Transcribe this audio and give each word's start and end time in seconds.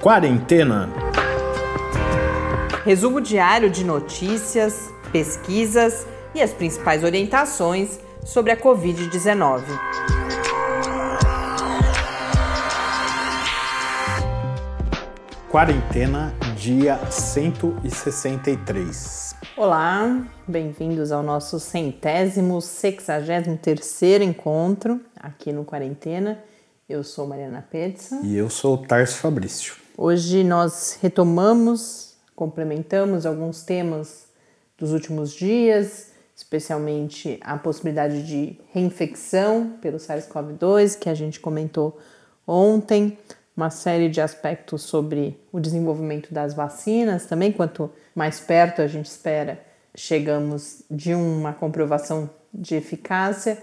Quarentena. 0.00 0.88
Resumo 2.86 3.20
diário 3.20 3.68
de 3.68 3.84
notícias, 3.84 4.88
pesquisas 5.12 6.06
e 6.34 6.40
as 6.40 6.54
principais 6.54 7.04
orientações 7.04 8.00
sobre 8.24 8.50
a 8.50 8.56
Covid-19. 8.56 9.62
Quarentena, 15.50 16.34
dia 16.56 16.96
163. 17.10 19.34
Olá, 19.54 20.26
bem-vindos 20.48 21.12
ao 21.12 21.22
nosso 21.22 21.60
centésimo, 21.60 22.62
sexagésimo 22.62 23.58
terceiro 23.58 24.24
encontro 24.24 24.98
aqui 25.14 25.52
no 25.52 25.62
Quarentena. 25.62 26.42
Eu 26.88 27.04
sou 27.04 27.26
Mariana 27.26 27.62
Petza. 27.70 28.18
E 28.24 28.34
eu 28.34 28.48
sou 28.48 28.76
o 28.76 28.78
Tarso 28.78 29.18
Fabrício. 29.18 29.79
Hoje 29.96 30.44
nós 30.44 30.98
retomamos, 31.02 32.14
complementamos 32.34 33.26
alguns 33.26 33.62
temas 33.62 34.26
dos 34.78 34.92
últimos 34.92 35.32
dias, 35.32 36.12
especialmente 36.34 37.38
a 37.42 37.58
possibilidade 37.58 38.26
de 38.26 38.58
reinfecção 38.72 39.74
pelo 39.82 39.98
SARS-CoV-2, 39.98 40.98
que 40.98 41.08
a 41.08 41.14
gente 41.14 41.38
comentou 41.38 41.98
ontem, 42.46 43.18
uma 43.54 43.68
série 43.68 44.08
de 44.08 44.22
aspectos 44.22 44.82
sobre 44.82 45.38
o 45.52 45.60
desenvolvimento 45.60 46.32
das 46.32 46.54
vacinas 46.54 47.26
também. 47.26 47.52
Quanto 47.52 47.90
mais 48.14 48.40
perto 48.40 48.80
a 48.80 48.86
gente 48.86 49.06
espera, 49.06 49.60
chegamos 49.94 50.82
de 50.90 51.14
uma 51.14 51.52
comprovação 51.52 52.30
de 52.54 52.74
eficácia, 52.74 53.62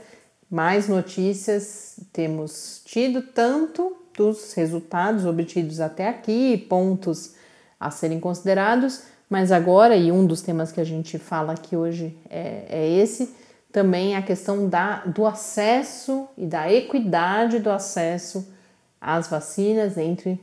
mais 0.50 0.88
notícias 0.88 2.00
temos 2.14 2.82
tido, 2.86 3.22
tanto 3.22 3.98
dos 4.18 4.54
resultados 4.54 5.26
obtidos 5.26 5.80
até 5.80 6.10
aqui, 6.10 6.58
pontos 6.58 7.36
a 7.80 7.92
serem 7.92 8.20
considerados, 8.20 9.04
mas 9.30 9.52
agora, 9.52 9.96
e 9.96 10.12
um 10.12 10.26
dos 10.26 10.42
temas 10.42 10.72
que 10.72 10.82
a 10.82 10.84
gente 10.84 11.20
fala 11.20 11.54
aqui 11.54 11.76
hoje 11.76 12.18
é, 12.30 12.66
é 12.68 12.90
esse, 12.90 13.34
também 13.72 14.16
a 14.16 14.22
questão 14.22 14.68
da, 14.68 15.06
do 15.06 15.26
acesso 15.26 16.28
e 16.36 16.46
da 16.46 16.72
equidade 16.72 17.60
do 17.60 17.70
acesso 17.70 18.52
as 19.00 19.28
vacinas 19.28 19.98
entre 19.98 20.42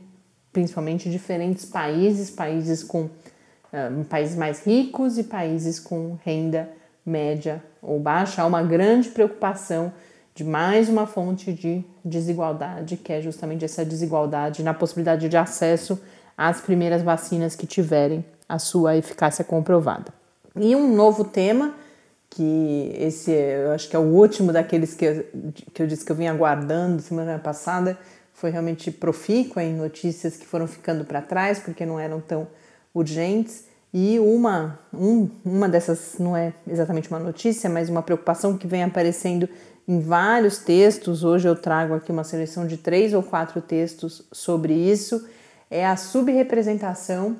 principalmente 0.53 1.09
diferentes 1.09 1.65
países, 1.65 2.29
países 2.29 2.81
com 2.81 3.01
uh, 3.01 4.05
países 4.07 4.37
mais 4.37 4.65
ricos 4.65 5.17
e 5.17 5.23
países 5.23 5.81
com 5.81 6.17
renda 6.23 6.69
média 7.05 7.61
ou 7.81 7.99
baixa. 7.99 8.41
Há 8.41 8.45
uma 8.45 8.63
grande 8.63 9.09
preocupação 9.09 9.91
de 10.35 10.43
mais 10.43 10.89
uma 10.89 11.07
fonte 11.07 11.53
de 11.53 11.81
desigualdade, 12.03 12.97
que 12.97 13.13
é 13.13 13.21
justamente 13.21 13.63
essa 13.63 13.85
desigualdade 13.85 14.61
na 14.61 14.73
possibilidade 14.73 15.29
de 15.29 15.37
acesso 15.37 15.97
às 16.37 16.59
primeiras 16.59 17.01
vacinas 17.01 17.55
que 17.55 17.65
tiverem 17.65 18.23
a 18.47 18.59
sua 18.59 18.97
eficácia 18.97 19.45
comprovada. 19.45 20.13
E 20.57 20.75
um 20.75 20.93
novo 20.93 21.23
tema, 21.23 21.73
que 22.29 22.93
esse 22.99 23.31
eu 23.31 23.71
acho 23.71 23.87
que 23.89 23.95
é 23.95 23.99
o 23.99 24.03
último 24.03 24.51
daqueles 24.51 24.93
que 24.93 25.05
eu, 25.05 25.25
que 25.73 25.81
eu 25.81 25.87
disse 25.87 26.03
que 26.03 26.11
eu 26.11 26.15
vim 26.15 26.27
aguardando 26.27 27.01
semana 27.01 27.39
passada, 27.39 27.97
foi 28.33 28.49
realmente 28.49 28.91
profícua 28.91 29.63
em 29.63 29.73
notícias 29.73 30.35
que 30.35 30.45
foram 30.45 30.67
ficando 30.67 31.05
para 31.05 31.21
trás 31.21 31.59
porque 31.59 31.85
não 31.85 31.97
eram 31.97 32.19
tão 32.19 32.45
urgentes. 32.93 33.65
E 33.93 34.19
uma, 34.19 34.77
um, 34.93 35.29
uma 35.45 35.69
dessas 35.69 36.15
não 36.19 36.35
é 36.35 36.51
exatamente 36.67 37.09
uma 37.09 37.19
notícia, 37.19 37.69
mas 37.69 37.87
uma 37.87 38.03
preocupação 38.03 38.57
que 38.57 38.67
vem 38.67 38.83
aparecendo 38.83 39.47
em 39.87 39.99
vários 39.99 40.57
textos. 40.57 41.23
Hoje 41.23 41.47
eu 41.47 41.55
trago 41.55 41.93
aqui 41.93 42.11
uma 42.11 42.23
seleção 42.23 42.65
de 42.65 42.77
três 42.77 43.13
ou 43.13 43.21
quatro 43.21 43.61
textos 43.61 44.23
sobre 44.31 44.73
isso. 44.73 45.27
É 45.69 45.85
a 45.85 45.95
subrepresentação 45.95 47.37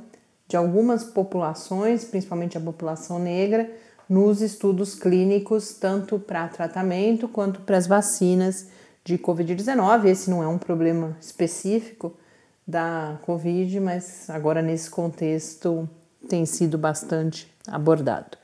de 0.48 0.56
algumas 0.56 1.04
populações, 1.04 2.06
principalmente 2.06 2.58
a 2.58 2.62
população 2.62 3.18
negra, 3.18 3.70
nos 4.08 4.42
estudos 4.42 4.94
clínicos, 4.94 5.74
tanto 5.74 6.20
para 6.20 6.48
tratamento 6.48 7.28
quanto 7.28 7.62
para 7.62 7.78
as 7.78 7.88
vacinas 7.88 8.68
de 9.04 9.18
Covid-19. 9.18 10.06
Esse 10.06 10.30
não 10.30 10.44
é 10.44 10.48
um 10.48 10.60
problema 10.60 11.18
específico 11.20 12.16
da 12.68 13.18
Covid, 13.24 13.80
mas 13.80 14.30
agora 14.30 14.62
nesse 14.62 14.90
contexto 14.90 15.90
tem 16.30 16.46
sido 16.46 16.78
bastante 16.78 17.52
abordado. 17.68 18.38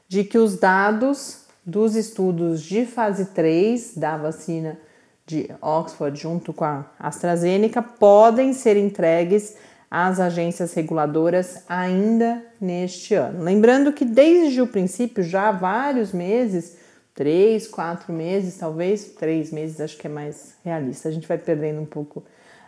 de 0.09 0.25
que 0.25 0.39
os 0.39 0.59
dados 0.59 1.43
dos 1.65 1.97
estudos 1.97 2.63
de 2.63 2.87
fase 2.87 3.27
3 3.27 3.97
da 3.97 4.17
vacina 4.17 4.79
de 5.27 5.51
Oxford 5.61 6.19
junto 6.19 6.53
com 6.53 6.65
a 6.65 6.85
AstraZeneca 6.99 7.83
podem 7.83 8.53
ser 8.53 8.77
entregues 8.77 9.57
às 9.91 10.21
agências 10.21 10.73
reguladoras 10.75 11.65
ainda 11.69 12.43
neste 12.61 13.15
ano. 13.15 13.43
Lembrando 13.43 13.93
que 13.93 14.05
desde 14.05 14.61
o 14.61 14.67
princípio, 14.67 15.25
já 15.25 15.49
há 15.49 15.53
vários 15.53 16.13
meses, 16.13 16.77
três, 17.15 17.67
quatro 17.67 18.13
meses, 18.13 18.57
talvez 18.57 19.05
três 19.15 19.51
meses, 19.51 19.81
acho 19.81 19.97
que 19.97 20.07
é 20.07 20.11
mais 20.11 20.55
realista. 20.65 21.09
A 21.09 21.13
gente 21.13 21.27
vai 21.27 21.39
perdendo 21.39 21.81
um 21.81 21.87
pouco 21.87 22.23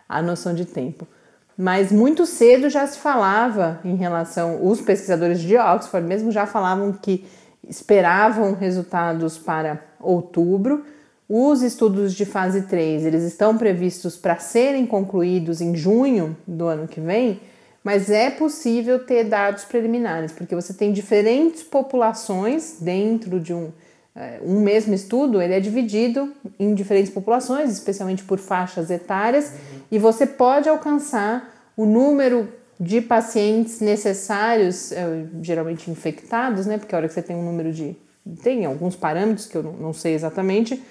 a 0.09 0.21
noção 0.21 0.55
de 0.55 0.65
tempo. 0.65 1.07
Mas 1.61 1.91
muito 1.91 2.25
cedo 2.25 2.71
já 2.71 2.87
se 2.87 3.01
falava 3.01 3.81
em 3.85 3.97
relação, 3.97 4.65
os 4.65 4.81
pesquisadores 4.81 5.41
de 5.41 5.57
Oxford 5.57 6.07
mesmo 6.07 6.31
já 6.31 6.47
falavam 6.47 6.93
que 6.93 7.27
esperavam 7.69 8.55
resultados 8.55 9.37
para 9.37 9.83
outubro. 9.99 10.85
Os 11.29 11.61
estudos 11.61 12.15
de 12.15 12.25
fase 12.25 12.63
3, 12.63 13.05
eles 13.05 13.25
estão 13.25 13.59
previstos 13.59 14.17
para 14.17 14.39
serem 14.39 14.87
concluídos 14.87 15.61
em 15.61 15.75
junho 15.75 16.37
do 16.47 16.69
ano 16.69 16.87
que 16.87 17.01
vem, 17.01 17.41
mas 17.83 18.09
é 18.09 18.31
possível 18.31 19.05
ter 19.05 19.25
dados 19.25 19.65
preliminares, 19.65 20.31
porque 20.31 20.55
você 20.55 20.73
tem 20.73 20.93
diferentes 20.93 21.65
populações 21.65 22.77
dentro 22.81 23.41
de 23.41 23.53
um 23.53 23.73
um 24.43 24.61
mesmo 24.61 24.95
estudo 24.95 25.41
ele 25.41 25.55
é 25.55 25.61
dividido 25.61 26.33
em 26.59 26.75
diferentes 26.75 27.13
populações, 27.13 27.71
especialmente 27.71 28.25
por 28.25 28.39
faixas 28.39 28.91
etárias, 28.91 29.51
uhum. 29.51 29.81
e 29.93 29.99
você 29.99 30.27
pode 30.27 30.69
alcançar 30.69 31.55
o 31.77 31.87
número 31.87 32.49
de 32.81 33.01
pacientes 33.01 33.81
necessários, 33.81 34.93
é, 34.93 35.25
geralmente 35.43 35.91
infectados, 35.91 36.67
né? 36.67 36.79
Porque 36.79 36.95
a 36.95 36.99
hora 36.99 37.09
que 37.09 37.15
você 37.15 37.23
tem 37.23 37.37
um 37.37 37.45
número 37.45 37.73
de. 37.73 37.97
tem 38.43 38.65
alguns 38.65 38.95
parâmetros 38.95 39.47
que 39.47 39.57
eu 39.57 39.63
não 39.63 39.93
sei 39.93 40.15
exatamente, 40.15 40.83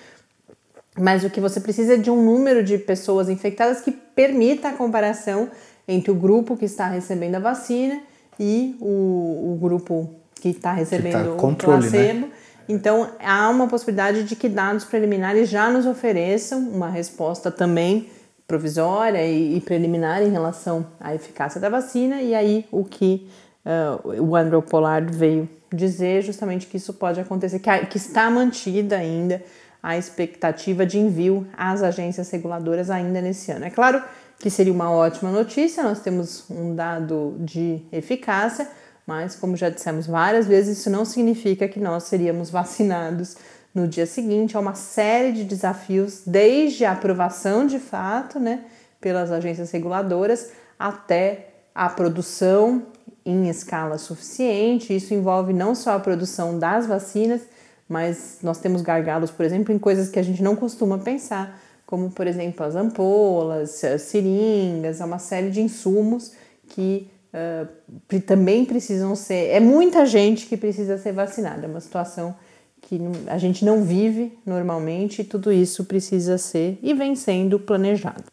mas 0.98 1.24
o 1.24 1.30
que 1.30 1.40
você 1.40 1.60
precisa 1.60 1.94
é 1.94 1.98
de 1.98 2.10
um 2.10 2.24
número 2.24 2.64
de 2.64 2.78
pessoas 2.78 3.30
infectadas 3.30 3.82
que 3.82 3.92
permita 3.92 4.70
a 4.70 4.74
comparação 4.74 5.50
entre 5.88 6.12
o 6.12 6.16
grupo 6.16 6.58
que 6.58 6.66
está 6.66 6.88
recebendo 6.88 7.36
a 7.36 7.40
vacina 7.40 8.02
e 8.40 8.76
o, 8.82 9.54
o 9.54 9.58
grupo 9.62 10.10
que 10.36 10.50
está 10.50 10.74
recebendo 10.74 11.36
que 11.36 11.42
tá 11.42 11.48
o 11.48 11.56
placebo. 11.56 12.28
Né? 12.28 12.32
Então, 12.70 13.10
há 13.20 13.50
uma 13.50 13.68
possibilidade 13.68 14.24
de 14.24 14.36
que 14.36 14.50
dados 14.50 14.84
preliminares 14.84 15.50
já 15.50 15.70
nos 15.70 15.86
ofereçam 15.86 16.60
uma 16.60 16.90
resposta 16.90 17.50
também 17.50 18.10
provisória 18.48 19.26
e, 19.26 19.58
e 19.58 19.62
preliminar 19.62 20.22
em 20.22 20.32
relação 20.32 20.88
à 21.00 21.14
eficácia 21.14 21.60
da 21.60 21.70
vacina, 21.70 22.22
e 22.22 22.34
aí 22.34 22.66
o 22.72 22.84
que 22.84 23.28
uh, 23.66 24.22
o 24.22 24.36
Andrew 24.36 24.62
Pollard 24.62 25.12
veio 25.16 25.50
dizer 25.74 26.22
justamente 26.24 26.68
que 26.68 26.78
isso 26.78 26.94
pode 26.94 27.20
acontecer, 27.20 27.60
que, 27.60 27.86
que 27.88 27.98
está 27.98 28.30
mantida 28.30 28.98
ainda 28.98 29.44
a 29.84 29.98
expectativa 29.98 30.86
de 30.86 30.98
envio 30.98 31.46
às 31.58 31.84
agências 31.84 32.30
reguladoras 32.30 32.90
ainda 32.90 33.22
nesse 33.22 33.52
ano. 33.52 33.66
É 33.66 33.70
claro 33.70 34.02
que 34.40 34.50
seria 34.50 34.72
uma 34.72 34.92
ótima 34.92 35.32
notícia, 35.32 35.84
nós 35.84 36.00
temos 36.00 36.50
um 36.50 36.76
dado 36.76 37.36
de 37.40 37.82
eficácia, 37.92 38.68
mas 39.08 39.38
como 39.38 39.56
já 39.56 39.70
dissemos 39.70 40.06
várias 40.06 40.46
vezes, 40.46 40.80
isso 40.80 40.90
não 40.90 41.06
significa 41.06 41.66
que 41.66 41.80
nós 41.80 42.04
seríamos 42.04 42.50
vacinados 42.52 43.38
no 43.74 43.88
dia 43.88 44.06
seguinte. 44.06 44.58
Há 44.58 44.60
uma 44.60 44.76
série 44.76 45.32
de 45.32 45.46
desafios, 45.46 46.24
desde 46.28 46.84
a 46.84 46.92
aprovação 46.92 47.66
de 47.66 47.80
fato, 47.80 48.38
né, 48.38 48.66
pelas 49.00 49.32
agências 49.32 49.72
reguladoras, 49.72 50.52
até 50.78 51.52
a 51.74 51.88
produção 51.88 52.84
em 53.26 53.48
escala 53.48 53.98
suficiente. 53.98 54.94
Isso 54.94 55.14
envolve 55.14 55.54
não 55.54 55.74
só 55.74 55.92
a 55.92 56.00
produção 56.00 56.60
das 56.60 56.86
vacinas, 56.86 57.42
mas 57.88 58.40
nós 58.44 58.60
temos 58.60 58.82
gargalos, 58.82 59.32
por 59.32 59.46
exemplo, 59.46 59.74
em 59.74 59.80
coisas 59.80 60.10
que 60.10 60.20
a 60.20 60.24
gente 60.24 60.44
não 60.44 60.56
costuma 60.56 60.98
pensar, 60.98 61.58
como 61.86 62.12
por 62.12 62.28
exemplo 62.28 62.66
as 62.66 62.76
ampolas, 62.76 63.82
as 63.86 64.02
seringas, 64.02 65.00
uma 65.00 65.20
série 65.20 65.50
de 65.50 65.62
insumos 65.62 66.34
que 66.68 67.10
uh, 67.34 68.22
também 68.22 68.66
precisam 68.66 69.16
ser. 69.16 69.50
É 69.50 69.60
muita 69.60 70.06
gente 70.06 70.46
que 70.46 70.58
precisa 70.58 70.98
ser 70.98 71.14
vacinada, 71.14 71.66
é 71.66 71.70
uma 71.70 71.80
situação 71.80 72.36
que 72.82 73.00
a 73.28 73.38
gente 73.38 73.66
não 73.66 73.84
vive 73.84 74.38
normalmente 74.46 75.22
e 75.22 75.26
tudo 75.26 75.52
isso 75.52 75.86
precisa 75.86 76.38
ser 76.38 76.80
e 76.82 76.94
vem 76.94 77.16
sendo 77.16 77.60
planejado. 77.60 78.24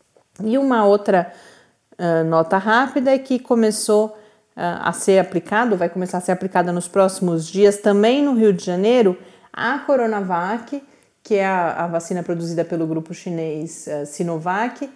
E 0.42 0.58
uma 0.58 0.84
outra 0.84 1.32
uh, 1.98 2.24
nota 2.24 2.58
rápida 2.58 3.12
é 3.12 3.18
que 3.18 3.38
começou 3.38 4.06
uh, 4.08 4.14
a 4.56 4.92
ser 4.92 5.18
aplicado, 5.18 5.76
vai 5.76 5.88
começar 5.88 6.18
a 6.18 6.20
ser 6.20 6.32
aplicada 6.32 6.72
nos 6.72 6.88
próximos 6.88 7.46
dias 7.46 7.78
também 7.78 8.22
no 8.22 8.34
Rio 8.34 8.52
de 8.52 8.64
Janeiro, 8.64 9.18
a 9.52 9.78
Coronavac 9.80 10.82
que 11.24 11.36
é 11.36 11.46
a, 11.46 11.84
a 11.84 11.86
vacina 11.86 12.22
produzida 12.22 12.64
pelo 12.64 12.86
grupo 12.86 13.14
chinês 13.14 13.86
uh, 13.86 14.04
Sinovac. 14.04 14.88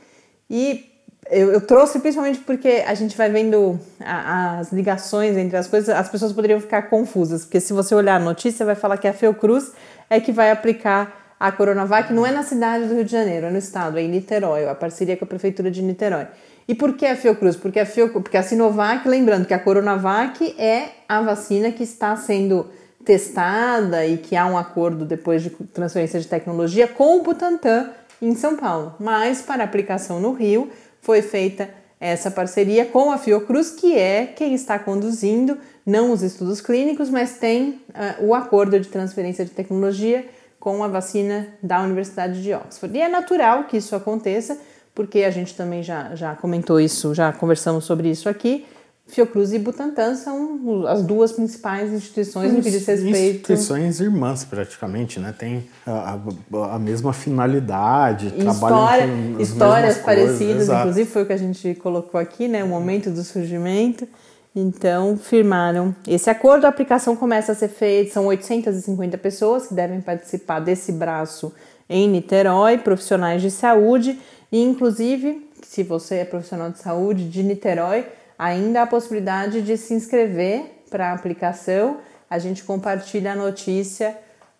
E 0.49 0.85
eu, 1.30 1.52
eu, 1.52 1.60
trouxe 1.60 1.98
principalmente 1.98 2.40
porque 2.40 2.84
a 2.86 2.94
gente 2.94 3.16
vai 3.16 3.30
vendo 3.30 3.78
a, 4.00 4.58
as 4.58 4.72
ligações 4.72 5.36
entre 5.36 5.56
as 5.56 5.66
coisas, 5.66 5.88
as 5.88 6.08
pessoas 6.08 6.32
poderiam 6.32 6.60
ficar 6.60 6.82
confusas, 6.82 7.44
porque 7.44 7.60
se 7.60 7.72
você 7.72 7.94
olhar 7.94 8.16
a 8.16 8.19
notícia, 8.19 8.64
vai 8.64 8.75
falar 8.75 8.96
que 8.96 9.06
a 9.06 9.12
Fiocruz 9.12 9.72
é 10.08 10.20
que 10.20 10.32
vai 10.32 10.50
aplicar 10.50 11.34
a 11.38 11.52
Coronavac, 11.52 12.12
não 12.12 12.26
é 12.26 12.32
na 12.32 12.42
cidade 12.42 12.86
do 12.86 12.94
Rio 12.94 13.04
de 13.04 13.12
Janeiro, 13.12 13.46
é 13.46 13.50
no 13.50 13.58
estado, 13.58 13.98
é 13.98 14.02
em 14.02 14.08
Niterói, 14.08 14.69
a 14.69 14.75
parceria 14.75 15.16
com 15.16 15.25
a 15.25 15.28
prefeitura 15.28 15.70
de 15.70 15.82
Niterói. 15.82 16.26
E 16.66 16.75
por 16.75 16.94
que 16.94 17.06
a 17.06 17.16
Fiocruz? 17.16 17.56
Porque 17.56 17.80
a, 17.80 17.86
Fiocruz, 17.86 18.22
porque 18.22 18.36
a 18.36 18.42
Sinovac, 18.42 19.08
lembrando 19.08 19.46
que 19.46 19.54
a 19.54 19.58
Coronavac 19.58 20.54
é 20.58 20.88
a 21.08 21.22
vacina 21.22 21.70
que 21.70 21.82
está 21.82 22.14
sendo 22.16 22.66
testada 23.04 24.04
e 24.04 24.19
que 24.19 24.36
há 24.36 24.44
um 24.44 24.58
acordo 24.58 25.06
depois 25.06 25.42
de 25.42 25.48
transferência 25.48 26.20
de 26.20 26.26
tecnologia 26.26 26.86
com 26.86 27.19
o 27.19 27.22
Butantan 27.22 27.90
em 28.20 28.34
São 28.34 28.56
Paulo. 28.56 28.94
Mas 29.00 29.40
para 29.40 29.64
aplicação 29.64 30.20
no 30.20 30.32
Rio 30.32 30.69
foi 31.00 31.23
feita 31.23 31.71
essa 32.00 32.31
parceria 32.31 32.87
com 32.87 33.11
a 33.11 33.19
Fiocruz, 33.19 33.71
que 33.71 33.97
é 33.97 34.27
quem 34.27 34.55
está 34.55 34.79
conduzindo 34.79 35.59
não 35.85 36.12
os 36.12 36.23
estudos 36.23 36.61
clínicos, 36.61 37.11
mas 37.11 37.39
tem 37.39 37.81
uh, 38.21 38.27
o 38.27 38.35
acordo 38.35 38.79
de 38.79 38.89
transferência 38.89 39.45
de 39.45 39.50
tecnologia 39.50 40.25
com 40.61 40.85
a 40.85 40.89
vacina 40.89 41.49
da 41.62 41.81
Universidade 41.81 42.43
de 42.43 42.53
Oxford. 42.53 42.97
E 42.97 43.00
é 43.00 43.09
natural 43.09 43.65
que 43.65 43.77
isso 43.77 43.97
aconteça, 43.97 44.59
porque 44.95 45.25
a 45.25 45.31
gente 45.31 45.55
também 45.55 45.83
já, 45.83 46.15
já 46.15 46.35
comentou 46.35 46.81
isso, 46.81 47.15
já 47.15 47.33
conversamos 47.33 47.85
sobre 47.85 48.11
isso 48.11 48.29
aqui. 48.29 48.67
Fiocruz 49.08 49.55
e 49.55 49.58
Butantan 49.58 50.14
são 50.14 50.87
as 50.87 51.02
duas 51.02 51.32
principais 51.32 51.90
instituições 51.90 52.52
no 52.52 52.62
que 52.62 52.70
diz 52.70 52.87
respeito. 52.87 53.16
Instituições 53.16 54.00
irmãs, 54.00 54.44
praticamente, 54.44 55.19
né? 55.19 55.34
Tem 55.37 55.66
a, 55.87 56.19
a, 56.52 56.75
a 56.75 56.78
mesma 56.78 57.14
finalidade, 57.14 58.26
História, 58.26 58.52
trabalham 58.52 59.34
com 59.34 59.40
Histórias 59.40 59.99
parecidas, 59.99 60.66
coisas, 60.66 60.78
inclusive 60.78 61.10
foi 61.10 61.22
o 61.22 61.26
que 61.26 61.32
a 61.32 61.38
gente 61.38 61.75
colocou 61.76 62.20
aqui, 62.20 62.46
né? 62.46 62.62
O 62.62 62.69
momento 62.69 63.10
do 63.10 63.25
surgimento. 63.25 64.06
Então, 64.55 65.16
firmaram 65.16 65.94
esse 66.06 66.28
acordo. 66.28 66.66
A 66.66 66.69
aplicação 66.69 67.16
começa 67.16 67.52
a 67.52 67.54
ser 67.54 67.69
feita, 67.69 68.12
são 68.12 68.26
850 68.26 69.16
pessoas 69.16 69.69
que 69.69 69.75
devem 69.75 70.00
participar 70.00 70.61
desse 70.61 70.93
braço 70.93 71.52
em 71.88 72.08
Niterói, 72.08 72.76
profissionais 72.76 73.40
de 73.40 73.50
saúde, 73.50 74.19
e 74.52 74.62
inclusive, 74.62 75.49
se 75.62 75.82
você 75.82 76.16
é 76.16 76.25
profissional 76.25 76.70
de 76.70 76.78
saúde 76.78 77.28
de 77.28 77.43
Niterói, 77.43 78.04
ainda 78.38 78.81
há 78.81 78.85
a 78.85 78.87
possibilidade 78.87 79.61
de 79.62 79.76
se 79.76 79.93
inscrever 79.94 80.85
para 80.88 81.11
a 81.11 81.14
aplicação. 81.14 81.96
A 82.31 82.38
gente 82.38 82.62
compartilha 82.62 83.32
a 83.32 83.37
notícia 83.37 84.17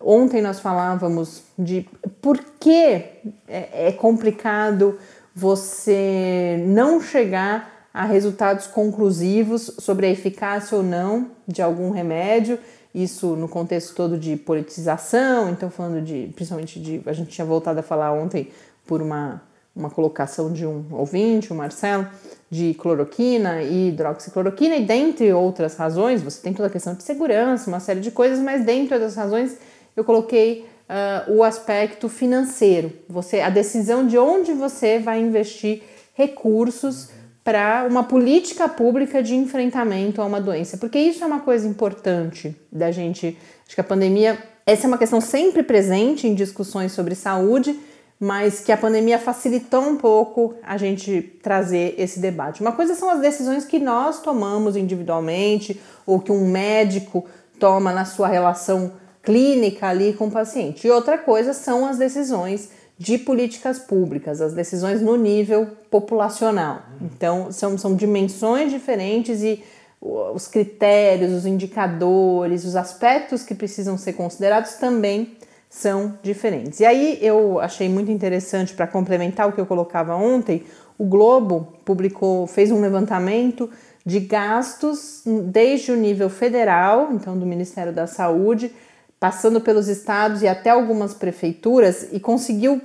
Ontem 0.00 0.42
nós 0.42 0.58
falávamos 0.58 1.44
de 1.56 1.88
por 2.20 2.38
que 2.58 3.04
é, 3.46 3.88
é 3.88 3.92
complicado 3.92 4.98
você 5.32 6.62
não 6.66 7.00
chegar 7.00 7.88
a 7.94 8.04
resultados 8.04 8.66
conclusivos 8.66 9.70
sobre 9.78 10.06
a 10.06 10.10
eficácia 10.10 10.76
ou 10.76 10.82
não 10.82 11.30
de 11.46 11.62
algum 11.62 11.90
remédio 11.90 12.58
isso 12.96 13.36
no 13.36 13.46
contexto 13.46 13.94
todo 13.94 14.16
de 14.18 14.36
politização, 14.36 15.50
então 15.50 15.70
falando 15.70 16.02
de, 16.02 16.32
principalmente 16.34 16.80
de, 16.80 17.02
a 17.04 17.12
gente 17.12 17.28
tinha 17.28 17.44
voltado 17.44 17.78
a 17.78 17.82
falar 17.82 18.10
ontem 18.10 18.48
por 18.86 19.02
uma, 19.02 19.42
uma 19.74 19.90
colocação 19.90 20.50
de 20.50 20.66
um 20.66 20.86
ouvinte, 20.90 21.52
o 21.52 21.54
Marcelo, 21.54 22.08
de 22.50 22.72
cloroquina 22.72 23.62
e 23.62 23.88
hidroxicloroquina, 23.88 24.76
e 24.76 24.86
dentre 24.86 25.30
outras 25.30 25.76
razões, 25.76 26.22
você 26.22 26.40
tem 26.40 26.54
toda 26.54 26.68
a 26.68 26.70
questão 26.70 26.94
de 26.94 27.02
segurança, 27.02 27.68
uma 27.68 27.80
série 27.80 28.00
de 28.00 28.10
coisas, 28.10 28.38
mas 28.38 28.64
dentre 28.64 28.98
das 28.98 29.14
razões 29.14 29.58
eu 29.94 30.02
coloquei 30.02 30.66
uh, 30.88 31.32
o 31.34 31.44
aspecto 31.44 32.08
financeiro, 32.08 32.90
você, 33.06 33.40
a 33.40 33.50
decisão 33.50 34.06
de 34.06 34.16
onde 34.16 34.54
você 34.54 34.98
vai 34.98 35.20
investir 35.20 35.82
recursos 36.14 37.10
para 37.46 37.86
uma 37.88 38.02
política 38.02 38.68
pública 38.68 39.22
de 39.22 39.36
enfrentamento 39.36 40.20
a 40.20 40.24
uma 40.24 40.40
doença, 40.40 40.76
porque 40.76 40.98
isso 40.98 41.22
é 41.22 41.26
uma 41.28 41.38
coisa 41.38 41.64
importante 41.68 42.56
da 42.72 42.90
gente. 42.90 43.38
Acho 43.64 43.76
que 43.76 43.80
a 43.80 43.84
pandemia, 43.84 44.36
essa 44.66 44.84
é 44.84 44.88
uma 44.88 44.98
questão 44.98 45.20
sempre 45.20 45.62
presente 45.62 46.26
em 46.26 46.34
discussões 46.34 46.90
sobre 46.90 47.14
saúde, 47.14 47.78
mas 48.18 48.58
que 48.58 48.72
a 48.72 48.76
pandemia 48.76 49.16
facilitou 49.16 49.82
um 49.82 49.96
pouco 49.96 50.56
a 50.60 50.76
gente 50.76 51.22
trazer 51.40 51.94
esse 51.96 52.18
debate. 52.18 52.62
Uma 52.62 52.72
coisa 52.72 52.96
são 52.96 53.08
as 53.08 53.20
decisões 53.20 53.64
que 53.64 53.78
nós 53.78 54.20
tomamos 54.20 54.74
individualmente 54.74 55.80
ou 56.04 56.18
que 56.18 56.32
um 56.32 56.50
médico 56.50 57.26
toma 57.60 57.92
na 57.92 58.04
sua 58.04 58.26
relação 58.26 58.94
clínica 59.22 59.86
ali 59.86 60.14
com 60.14 60.26
o 60.26 60.32
paciente, 60.32 60.88
e 60.88 60.90
outra 60.90 61.16
coisa 61.16 61.52
são 61.52 61.86
as 61.86 61.96
decisões 61.96 62.70
de 62.98 63.18
políticas 63.18 63.78
públicas, 63.78 64.40
as 64.40 64.54
decisões 64.54 65.02
no 65.02 65.16
nível 65.16 65.68
populacional. 65.90 66.82
Então, 67.00 67.52
são, 67.52 67.76
são 67.76 67.94
dimensões 67.94 68.72
diferentes 68.72 69.42
e 69.42 69.62
os 70.00 70.46
critérios, 70.46 71.32
os 71.32 71.46
indicadores, 71.46 72.64
os 72.64 72.76
aspectos 72.76 73.42
que 73.42 73.54
precisam 73.54 73.98
ser 73.98 74.14
considerados 74.14 74.74
também 74.74 75.36
são 75.68 76.18
diferentes. 76.22 76.80
E 76.80 76.86
aí 76.86 77.18
eu 77.20 77.60
achei 77.60 77.88
muito 77.88 78.10
interessante 78.10 78.72
para 78.72 78.86
complementar 78.86 79.48
o 79.48 79.52
que 79.52 79.60
eu 79.60 79.66
colocava 79.66 80.14
ontem, 80.14 80.64
o 80.98 81.04
Globo 81.04 81.74
publicou, 81.84 82.46
fez 82.46 82.70
um 82.70 82.80
levantamento 82.80 83.68
de 84.04 84.20
gastos 84.20 85.22
desde 85.46 85.92
o 85.92 85.96
nível 85.96 86.30
federal, 86.30 87.10
então 87.12 87.36
do 87.36 87.44
Ministério 87.44 87.92
da 87.92 88.06
Saúde, 88.06 88.72
passando 89.18 89.60
pelos 89.60 89.88
estados 89.88 90.42
e 90.42 90.48
até 90.48 90.70
algumas 90.70 91.14
prefeituras 91.14 92.08
e 92.12 92.20
conseguiu 92.20 92.80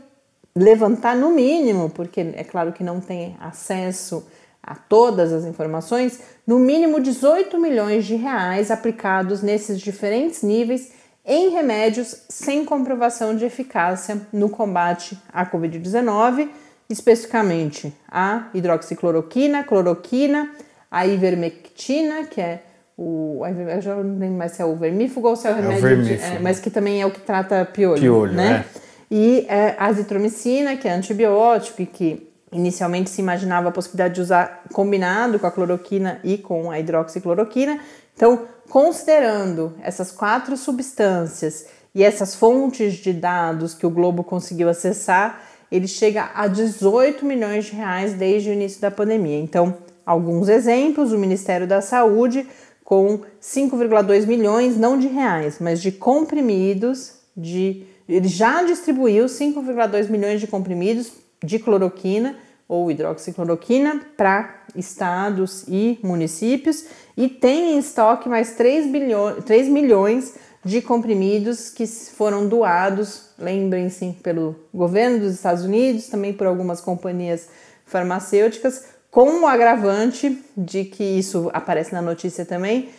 levantar 0.56 1.16
no 1.16 1.32
mínimo, 1.32 1.90
porque 1.90 2.22
é 2.36 2.44
claro 2.44 2.72
que 2.74 2.84
não 2.84 3.00
tem 3.00 3.36
acesso 3.40 4.26
a 4.62 4.76
todas 4.76 5.34
as 5.34 5.44
informações, 5.44 6.20
no 6.46 6.60
mínimo 6.60 7.00
18 7.00 7.60
milhões 7.60 8.06
de 8.06 8.16
reais 8.16 8.70
aplicados 8.70 9.42
nesses 9.42 9.80
diferentes 9.80 10.44
níveis 10.44 10.92
em 11.26 11.50
remédios 11.50 12.24
sem 12.30 12.66
comprovação 12.66 13.36
de 13.36 13.46
eficácia 13.46 14.22
no 14.32 14.50
combate 14.50 15.18
à 15.32 15.46
Covid-19, 15.46 16.50
especificamente 16.90 17.94
a 18.08 18.50
hidroxicloroquina, 18.54 19.64
cloroquina, 19.64 20.52
a 20.90 21.08
ivermectina, 21.08 22.26
que 22.26 22.42
é 22.42 22.64
o. 22.98 23.42
Eu 23.46 23.82
já 23.82 23.96
não 23.96 24.20
lembro 24.20 24.38
mais 24.38 24.54
se 24.54 24.62
é 24.62 24.66
o 24.66 24.76
vermífugo 24.76 25.28
ou 25.28 25.36
se 25.36 25.48
é 25.48 25.52
o 25.52 25.56
remédio. 25.56 25.88
É 25.88 25.94
o 25.94 26.04
de, 26.04 26.14
é, 26.14 26.40
mas 26.40 26.60
que 26.60 26.70
também 26.70 27.02
é 27.02 27.06
o 27.06 27.12
que 27.12 27.22
trata 27.22 27.66
piolho. 27.66 28.02
Piolho, 28.02 28.34
né? 28.34 28.66
É. 28.76 28.82
E 29.10 29.46
é, 29.50 29.76
a 29.78 29.88
azitromicina, 29.88 30.78
que 30.78 30.88
é 30.88 30.92
antibiótico 30.92 31.82
e 31.82 31.86
que 31.86 32.32
Inicialmente 32.54 33.10
se 33.10 33.22
imaginava 33.22 33.70
a 33.70 33.72
possibilidade 33.72 34.16
de 34.16 34.22
usar 34.22 34.64
combinado 34.74 35.40
com 35.40 35.48
a 35.48 35.52
cloroquina 35.52 36.20
e 36.22 36.38
com 36.38 36.70
a 36.70 36.78
hidroxicloroquina. 36.78 37.80
Então, 38.14 38.46
considerando 38.70 39.74
essas 39.82 40.12
quatro 40.12 40.58
substâncias 40.58 41.68
e 41.96 42.04
essas 42.04 42.36
fontes 42.36 42.96
de 42.96 43.14
dados 43.14 43.74
que 43.74 43.86
o 43.86 43.90
Globo 43.90 44.22
conseguiu 44.22 44.68
acessar, 44.68 45.42
ele 45.72 45.88
chega 45.88 46.30
a 46.36 46.46
18 46.48 47.26
milhões 47.26 47.66
de 47.66 47.72
reais 47.72 48.14
desde 48.16 48.50
o 48.50 48.54
início 48.54 48.82
da 48.82 48.92
pandemia. 48.92 49.40
Então, 49.40 49.78
alguns 50.06 50.50
exemplos: 50.50 51.14
o 51.14 51.18
Ministério 51.18 51.66
da 51.66 51.80
Saúde 51.80 52.46
com 52.92 53.22
5,2 53.42 54.28
milhões, 54.28 54.78
não 54.78 55.00
de 55.00 55.08
reais, 55.08 55.60
mas 55.62 55.82
de 55.82 55.94
comprimidos, 55.94 57.14
de 57.38 57.86
ele 58.06 58.28
já 58.28 58.64
distribuiu 58.64 59.28
5,2 59.28 60.10
milhões 60.10 60.42
de 60.42 60.48
comprimidos 60.48 61.14
de 61.42 61.58
cloroquina 61.58 62.36
ou 62.68 62.92
hidroxicloroquina 62.92 64.02
para 64.18 64.66
estados 64.76 65.64
e 65.70 66.00
municípios 66.04 66.84
e 67.16 67.30
tem 67.30 67.76
em 67.76 67.80
estoque 67.80 68.28
mais 68.28 68.56
3, 68.56 68.92
bilhões, 68.92 69.46
3 69.46 69.70
milhões 69.70 70.36
de 70.62 70.82
comprimidos 70.82 71.70
que 71.70 71.88
foram 71.88 72.46
doados, 72.46 73.30
lembrem-se, 73.40 74.18
pelo 74.22 74.54
governo 74.74 75.20
dos 75.20 75.36
Estados 75.36 75.64
Unidos, 75.64 76.08
também 76.08 76.34
por 76.34 76.46
algumas 76.46 76.82
companhias 76.82 77.48
farmacêuticas, 77.86 78.84
com 79.12 79.42
o 79.42 79.48
agravante 79.48 80.42
de 80.56 80.86
que 80.86 81.04
isso 81.04 81.52
aparece 81.54 81.94
na 81.94 82.02
notícia 82.02 82.46
também, 82.46 82.90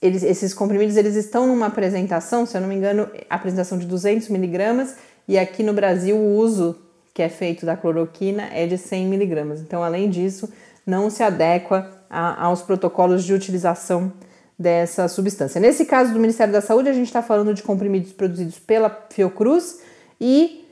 eles, 0.00 0.22
esses 0.22 0.54
comprimidos 0.54 0.96
eles 0.96 1.14
estão 1.14 1.46
numa 1.46 1.66
apresentação, 1.66 2.46
se 2.46 2.56
eu 2.56 2.62
não 2.62 2.68
me 2.68 2.74
engano, 2.74 3.08
apresentação 3.28 3.78
de 3.78 3.86
200 3.86 4.30
miligramas 4.30 4.96
e 5.28 5.38
aqui 5.38 5.62
no 5.62 5.74
Brasil 5.74 6.16
o 6.16 6.36
uso 6.36 6.76
que 7.12 7.22
é 7.22 7.28
feito 7.28 7.66
da 7.66 7.76
cloroquina 7.76 8.48
é 8.52 8.66
de 8.66 8.78
100 8.78 9.06
miligramas. 9.06 9.60
Então, 9.60 9.82
além 9.82 10.08
disso, 10.08 10.50
não 10.86 11.10
se 11.10 11.22
adequa 11.22 11.90
a, 12.08 12.46
aos 12.46 12.62
protocolos 12.62 13.24
de 13.24 13.34
utilização 13.34 14.12
dessa 14.58 15.08
substância. 15.08 15.60
Nesse 15.60 15.84
caso 15.84 16.12
do 16.12 16.18
Ministério 16.18 16.52
da 16.52 16.60
Saúde, 16.60 16.88
a 16.88 16.92
gente 16.92 17.06
está 17.06 17.22
falando 17.22 17.52
de 17.52 17.62
comprimidos 17.62 18.12
produzidos 18.12 18.58
pela 18.58 19.06
Fiocruz 19.10 19.80
e, 20.20 20.66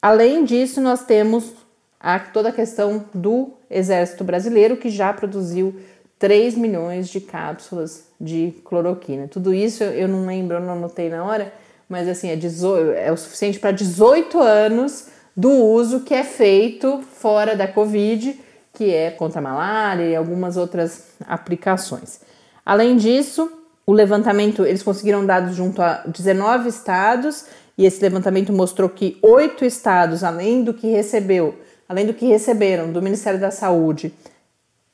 além 0.00 0.44
disso, 0.44 0.80
nós 0.80 1.04
temos 1.04 1.61
a, 2.02 2.18
toda 2.18 2.48
a 2.48 2.52
questão 2.52 3.04
do 3.14 3.50
Exército 3.70 4.24
Brasileiro, 4.24 4.76
que 4.76 4.90
já 4.90 5.12
produziu 5.12 5.76
3 6.18 6.56
milhões 6.56 7.08
de 7.08 7.20
cápsulas 7.20 8.08
de 8.20 8.54
cloroquina. 8.64 9.28
Tudo 9.28 9.54
isso 9.54 9.84
eu 9.84 10.08
não 10.08 10.26
lembro, 10.26 10.56
eu 10.56 10.60
não 10.60 10.72
anotei 10.72 11.08
na 11.08 11.24
hora, 11.24 11.52
mas 11.88 12.08
assim, 12.08 12.28
é, 12.28 12.36
18, 12.36 12.90
é 12.92 13.12
o 13.12 13.16
suficiente 13.16 13.60
para 13.60 13.70
18 13.70 14.40
anos 14.40 15.06
do 15.36 15.50
uso 15.50 16.00
que 16.00 16.12
é 16.12 16.24
feito 16.24 17.00
fora 17.14 17.54
da 17.54 17.68
Covid, 17.68 18.38
que 18.72 18.92
é 18.92 19.10
contra 19.10 19.38
a 19.38 19.42
malária 19.42 20.04
e 20.04 20.16
algumas 20.16 20.56
outras 20.56 21.08
aplicações. 21.26 22.20
Além 22.64 22.96
disso, 22.96 23.50
o 23.86 23.92
levantamento, 23.92 24.64
eles 24.64 24.82
conseguiram 24.82 25.24
dados 25.24 25.54
junto 25.54 25.82
a 25.82 26.02
19 26.06 26.68
estados, 26.68 27.46
e 27.76 27.86
esse 27.86 28.00
levantamento 28.02 28.52
mostrou 28.52 28.88
que 28.88 29.18
oito 29.22 29.64
estados, 29.64 30.22
além 30.22 30.62
do 30.62 30.74
que 30.74 30.88
recebeu, 30.88 31.54
além 31.92 32.06
do 32.06 32.14
que 32.14 32.24
receberam 32.24 32.90
do 32.90 33.02
Ministério 33.02 33.38
da 33.38 33.50
Saúde, 33.50 34.14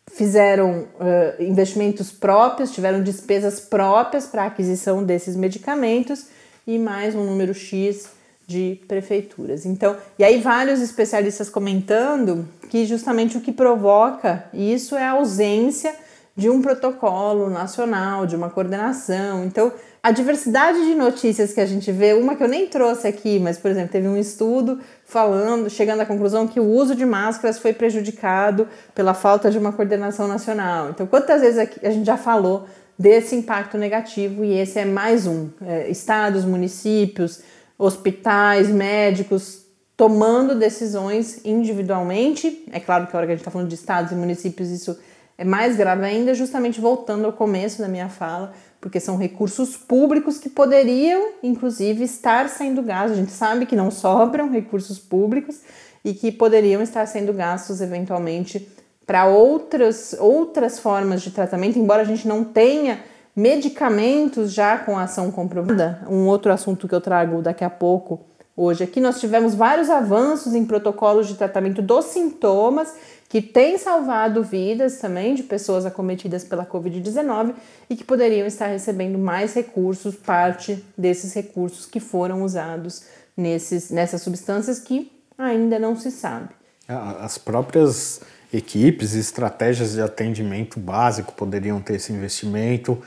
fizeram 0.08 0.88
uh, 0.98 1.40
investimentos 1.40 2.10
próprios, 2.10 2.72
tiveram 2.72 3.04
despesas 3.04 3.60
próprias 3.60 4.26
para 4.26 4.42
a 4.42 4.46
aquisição 4.46 5.04
desses 5.04 5.36
medicamentos 5.36 6.26
e 6.66 6.76
mais 6.76 7.14
um 7.14 7.22
número 7.22 7.54
X 7.54 8.08
de 8.48 8.80
prefeituras. 8.88 9.64
Então, 9.64 9.96
e 10.18 10.24
aí 10.24 10.40
vários 10.40 10.80
especialistas 10.80 11.48
comentando 11.48 12.48
que 12.68 12.84
justamente 12.84 13.38
o 13.38 13.40
que 13.40 13.52
provoca 13.52 14.46
isso 14.52 14.96
é 14.96 15.06
a 15.06 15.12
ausência 15.12 15.94
de 16.36 16.50
um 16.50 16.60
protocolo 16.60 17.48
nacional, 17.48 18.26
de 18.26 18.34
uma 18.34 18.50
coordenação. 18.50 19.44
Então, 19.44 19.70
a 20.08 20.10
diversidade 20.10 20.86
de 20.86 20.94
notícias 20.94 21.52
que 21.52 21.60
a 21.60 21.66
gente 21.66 21.92
vê, 21.92 22.14
uma 22.14 22.34
que 22.34 22.42
eu 22.42 22.48
nem 22.48 22.66
trouxe 22.66 23.06
aqui, 23.06 23.38
mas, 23.38 23.58
por 23.58 23.70
exemplo, 23.70 23.92
teve 23.92 24.08
um 24.08 24.16
estudo 24.16 24.80
falando, 25.04 25.68
chegando 25.68 26.00
à 26.00 26.06
conclusão 26.06 26.48
que 26.48 26.58
o 26.58 26.64
uso 26.64 26.94
de 26.94 27.04
máscaras 27.04 27.58
foi 27.58 27.74
prejudicado 27.74 28.66
pela 28.94 29.12
falta 29.12 29.50
de 29.50 29.58
uma 29.58 29.70
coordenação 29.70 30.26
nacional. 30.26 30.88
Então, 30.88 31.06
quantas 31.06 31.42
vezes 31.42 31.58
a 31.82 31.90
gente 31.90 32.06
já 32.06 32.16
falou 32.16 32.64
desse 32.98 33.36
impacto 33.36 33.76
negativo 33.76 34.42
e 34.42 34.58
esse 34.58 34.78
é 34.78 34.86
mais 34.86 35.26
um. 35.26 35.50
É, 35.60 35.90
estados, 35.90 36.42
municípios, 36.42 37.42
hospitais, 37.76 38.70
médicos 38.70 39.66
tomando 39.94 40.54
decisões 40.54 41.44
individualmente. 41.44 42.64
É 42.72 42.80
claro 42.80 43.06
que 43.06 43.14
a 43.14 43.18
hora 43.18 43.26
que 43.26 43.32
a 43.32 43.36
gente 43.36 43.42
está 43.42 43.50
falando 43.50 43.68
de 43.68 43.74
estados 43.74 44.10
e 44.10 44.14
municípios, 44.14 44.70
isso 44.70 44.98
é 45.36 45.44
mais 45.44 45.76
grave 45.76 46.04
ainda, 46.04 46.34
justamente 46.34 46.80
voltando 46.80 47.26
ao 47.26 47.32
começo 47.32 47.80
da 47.80 47.86
minha 47.86 48.08
fala, 48.08 48.52
porque 48.80 49.00
são 49.00 49.16
recursos 49.16 49.76
públicos 49.76 50.38
que 50.38 50.48
poderiam, 50.48 51.32
inclusive, 51.42 52.04
estar 52.04 52.48
sendo 52.48 52.82
gastos. 52.82 53.12
A 53.12 53.20
gente 53.20 53.32
sabe 53.32 53.66
que 53.66 53.74
não 53.74 53.90
sobram 53.90 54.50
recursos 54.50 54.98
públicos 54.98 55.60
e 56.04 56.14
que 56.14 56.30
poderiam 56.30 56.80
estar 56.80 57.06
sendo 57.06 57.32
gastos 57.32 57.80
eventualmente 57.80 58.68
para 59.06 59.26
outras, 59.26 60.14
outras 60.18 60.78
formas 60.78 61.22
de 61.22 61.30
tratamento, 61.30 61.78
embora 61.78 62.02
a 62.02 62.04
gente 62.04 62.28
não 62.28 62.44
tenha 62.44 63.00
medicamentos 63.34 64.52
já 64.52 64.76
com 64.76 64.98
ação 64.98 65.30
comprovada. 65.30 66.06
Um 66.08 66.26
outro 66.26 66.52
assunto 66.52 66.86
que 66.86 66.94
eu 66.94 67.00
trago 67.00 67.40
daqui 67.40 67.64
a 67.64 67.70
pouco 67.70 68.20
hoje 68.56 68.82
aqui, 68.82 69.00
nós 69.00 69.20
tivemos 69.20 69.54
vários 69.54 69.88
avanços 69.88 70.52
em 70.52 70.64
protocolos 70.64 71.28
de 71.28 71.36
tratamento 71.36 71.80
dos 71.80 72.06
sintomas 72.06 72.92
que 73.28 73.42
tem 73.42 73.76
salvado 73.76 74.42
vidas 74.42 74.98
também 74.98 75.34
de 75.34 75.42
pessoas 75.42 75.84
acometidas 75.84 76.44
pela 76.44 76.64
Covid-19 76.64 77.54
e 77.90 77.94
que 77.94 78.02
poderiam 78.02 78.46
estar 78.46 78.66
recebendo 78.66 79.18
mais 79.18 79.52
recursos, 79.54 80.14
parte 80.14 80.82
desses 80.96 81.34
recursos 81.34 81.84
que 81.84 82.00
foram 82.00 82.42
usados 82.42 83.04
nesses, 83.36 83.90
nessas 83.90 84.22
substâncias 84.22 84.78
que 84.78 85.12
ainda 85.36 85.78
não 85.78 85.94
se 85.94 86.10
sabe. 86.10 86.48
As 86.88 87.36
próprias 87.36 88.22
equipes 88.52 89.14
e 89.14 89.20
estratégias 89.20 89.92
de 89.92 90.00
atendimento 90.00 90.80
básico 90.80 91.34
poderiam 91.34 91.82
ter 91.82 91.96
esse 91.96 92.12
investimento. 92.12 93.00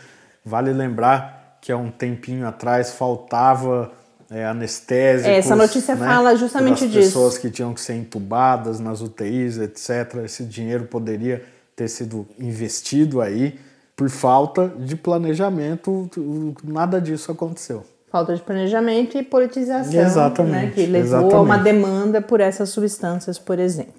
Vale 0.46 0.72
lembrar 0.72 1.58
que 1.60 1.72
há 1.72 1.78
um 1.78 1.90
tempinho 1.90 2.48
atrás 2.48 2.92
faltava 2.92 3.92
é, 4.31 4.45
anestésicos. 4.45 5.29
Essa 5.29 5.55
notícia 5.55 5.93
né, 5.93 6.05
fala 6.05 6.35
justamente 6.35 6.88
disso. 6.88 7.07
pessoas 7.07 7.38
que 7.38 7.51
tinham 7.51 7.73
que 7.73 7.81
ser 7.81 7.95
entubadas 7.95 8.79
nas 8.79 9.01
UTIs, 9.01 9.57
etc. 9.57 10.23
Esse 10.23 10.45
dinheiro 10.45 10.85
poderia 10.85 11.43
ter 11.75 11.89
sido 11.89 12.25
investido 12.39 13.21
aí. 13.21 13.59
Por 13.95 14.09
falta 14.09 14.71
de 14.79 14.95
planejamento, 14.95 16.09
nada 16.63 17.00
disso 17.00 17.31
aconteceu. 17.31 17.83
Falta 18.09 18.35
de 18.35 18.41
planejamento 18.41 19.17
e 19.17 19.23
politização, 19.23 20.01
exatamente, 20.01 20.65
né, 20.65 20.71
que 20.73 20.85
levou 20.85 21.07
exatamente. 21.19 21.35
a 21.35 21.41
uma 21.41 21.57
demanda 21.57 22.21
por 22.21 22.39
essas 22.41 22.69
substâncias, 22.69 23.38
por 23.38 23.59
exemplo. 23.59 23.93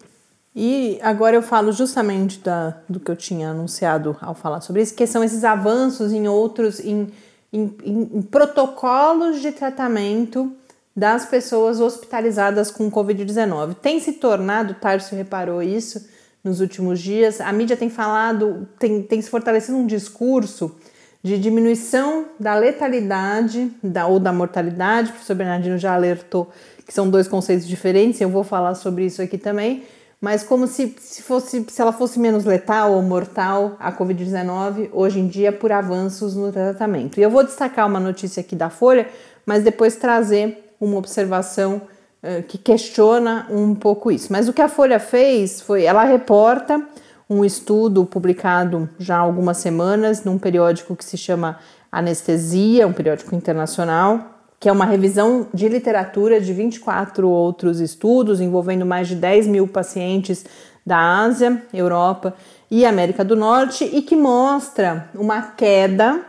E 0.55 0.99
agora 1.03 1.37
eu 1.37 1.43
falo 1.43 1.73
justamente 1.73 2.41
da, 2.41 2.77
do 2.89 3.01
que 3.01 3.11
eu 3.11 3.17
tinha 3.17 3.51
anunciado 3.51 4.17
ao 4.21 4.35
falar 4.35 4.61
sobre 4.61 4.83
isso, 4.83 4.95
que 4.95 5.07
são 5.07 5.23
esses 5.23 5.45
avanços 5.45 6.13
em 6.13 6.29
outros, 6.29 6.79
em 6.81 7.09
em, 7.53 7.75
em, 7.85 8.11
em 8.15 8.23
protocolos 8.23 9.41
de 9.41 9.53
tratamento 9.53 10.53
das 10.95 11.27
pessoas 11.27 11.81
hospitalizadas 11.81 12.71
com 12.71 12.91
Covid-19. 12.91 13.75
Tem 13.75 13.99
se 13.99 14.15
tornado, 14.15 14.75
Tarso 14.75 15.15
reparou 15.15 15.63
isso 15.63 16.07
nos 16.45 16.61
últimos 16.61 17.01
dias, 17.01 17.41
a 17.41 17.53
mídia 17.53 17.77
tem 17.77 17.89
falado, 17.89 18.69
tem, 18.79 19.03
tem 19.03 19.23
se 19.23 19.31
fortalecido 19.31 19.79
um 19.79 19.87
discurso 19.87 20.75
de 21.23 21.39
diminuição 21.39 22.27
da 22.39 22.57
letalidade 22.57 23.71
da, 23.83 24.09
ou 24.09 24.19
da 24.19 24.33
mortalidade, 24.33 25.11
o 25.11 25.13
professor 25.13 25.37
Bernardino 25.37 25.79
já 25.79 25.95
alertou 25.95 26.51
que 26.85 26.93
são 26.93 27.09
dois 27.09 27.29
conceitos 27.29 27.67
diferentes, 27.67 28.21
eu 28.21 28.29
vou 28.29 28.43
falar 28.43 28.75
sobre 28.75 29.07
isso 29.07 29.23
aqui 29.23 29.39
também, 29.39 29.85
mas 30.23 30.45
como 30.45 30.69
se, 30.69 30.95
se, 31.01 31.21
fosse, 31.21 31.67
se 31.69 31.83
ela 31.83 31.93
fosse 31.93 32.17
menos 32.17 32.45
letal 32.45 32.93
ou 32.93 33.03
mortal, 33.03 33.77
a 33.81 33.91
Covid-19, 33.91 34.89
hoje 34.93 35.19
em 35.19 35.27
dia, 35.27 35.51
por 35.51 35.73
avanços 35.73 36.37
no 36.37 36.53
tratamento. 36.53 37.19
E 37.19 37.23
eu 37.25 37.29
vou 37.29 37.43
destacar 37.43 37.89
uma 37.89 37.99
notícia 37.99 38.41
aqui 38.41 38.55
da 38.55 38.71
Folha, 38.71 39.09
mas 39.45 39.65
depois 39.65 39.97
trazer 39.97 40.73
uma 40.81 40.97
observação 40.97 41.83
uh, 42.23 42.41
que 42.45 42.57
questiona 42.57 43.49
um 43.51 43.75
pouco 43.75 44.13
isso. 44.13 44.29
Mas 44.31 44.47
o 44.47 44.53
que 44.53 44.63
a 44.63 44.69
Folha 44.69 45.01
fez 45.01 45.61
foi, 45.61 45.83
ela 45.83 46.05
reporta 46.05 46.81
um 47.29 47.45
estudo 47.45 48.05
publicado 48.07 48.89
já 49.01 49.17
há 49.17 49.21
algumas 49.21 49.57
semanas 49.57 50.23
num 50.23 50.39
periódico 50.39 50.95
que 50.95 51.05
se 51.05 51.17
chama 51.17 51.59
Anestesia, 51.91 52.87
um 52.87 52.93
periódico 52.93 53.35
internacional, 53.35 54.32
que 54.63 54.69
é 54.69 54.73
uma 54.73 54.85
revisão 54.85 55.49
de 55.53 55.69
literatura 55.69 56.41
de 56.41 56.53
24 56.53 57.29
outros 57.29 57.81
estudos 57.81 58.41
envolvendo 58.41 58.87
mais 58.87 59.09
de 59.09 59.17
10 59.17 59.49
mil 59.49 59.67
pacientes 59.67 60.47
da 60.87 60.99
Ásia, 61.25 61.61
Europa 61.75 62.33
e 62.71 62.87
América 62.87 63.25
do 63.25 63.35
Norte 63.35 63.85
e 63.93 64.01
que 64.03 64.15
mostra 64.15 65.11
uma 65.17 65.43
queda, 65.43 66.21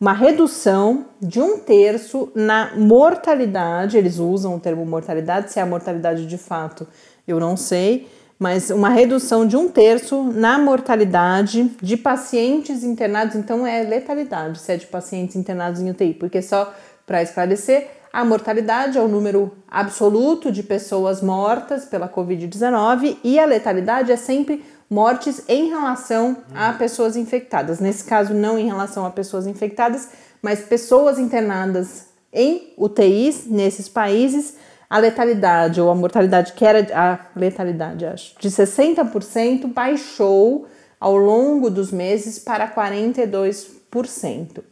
uma 0.00 0.12
redução 0.12 1.06
de 1.20 1.40
um 1.40 1.58
terço 1.58 2.30
na 2.36 2.70
mortalidade. 2.76 3.98
Eles 3.98 4.20
usam 4.20 4.54
o 4.54 4.60
termo 4.60 4.86
mortalidade, 4.86 5.50
se 5.50 5.58
é 5.58 5.62
a 5.62 5.66
mortalidade 5.66 6.24
de 6.24 6.38
fato 6.38 6.86
eu 7.26 7.40
não 7.40 7.56
sei, 7.56 8.08
mas 8.38 8.70
uma 8.70 8.90
redução 8.90 9.44
de 9.44 9.56
um 9.56 9.68
terço 9.68 10.22
na 10.22 10.56
mortalidade 10.56 11.70
de 11.82 11.96
pacientes 11.96 12.84
internados, 12.84 13.34
então 13.34 13.66
é 13.66 13.82
letalidade 13.82 14.60
se 14.60 14.72
é 14.72 14.76
de 14.76 14.86
pacientes 14.86 15.34
internados 15.34 15.80
em 15.80 15.90
UTI, 15.90 16.14
porque 16.14 16.42
só 16.42 16.72
para 17.12 17.22
esclarecer, 17.22 17.88
a 18.10 18.24
mortalidade 18.24 18.96
é 18.96 19.00
o 19.02 19.06
número 19.06 19.52
absoluto 19.68 20.50
de 20.50 20.62
pessoas 20.62 21.20
mortas 21.20 21.84
pela 21.84 22.08
Covid-19 22.08 23.18
e 23.22 23.38
a 23.38 23.44
letalidade 23.44 24.10
é 24.10 24.16
sempre 24.16 24.64
mortes 24.88 25.42
em 25.46 25.68
relação 25.68 26.38
a 26.54 26.72
pessoas 26.72 27.14
infectadas. 27.14 27.80
Nesse 27.80 28.04
caso, 28.04 28.32
não 28.32 28.58
em 28.58 28.64
relação 28.64 29.04
a 29.04 29.10
pessoas 29.10 29.46
infectadas, 29.46 30.08
mas 30.40 30.60
pessoas 30.60 31.18
internadas 31.18 32.06
em 32.32 32.72
UTIs 32.78 33.44
nesses 33.46 33.90
países 33.90 34.56
a 34.88 34.96
letalidade 34.96 35.82
ou 35.82 35.90
a 35.90 35.94
mortalidade, 35.94 36.54
que 36.54 36.64
era 36.64 36.86
a 36.94 37.18
letalidade, 37.38 38.06
acho, 38.06 38.34
de 38.38 38.48
60%, 38.48 39.66
baixou 39.66 40.66
ao 40.98 41.16
longo 41.16 41.68
dos 41.68 41.92
meses 41.92 42.38
para 42.38 42.66
42%. 42.68 44.62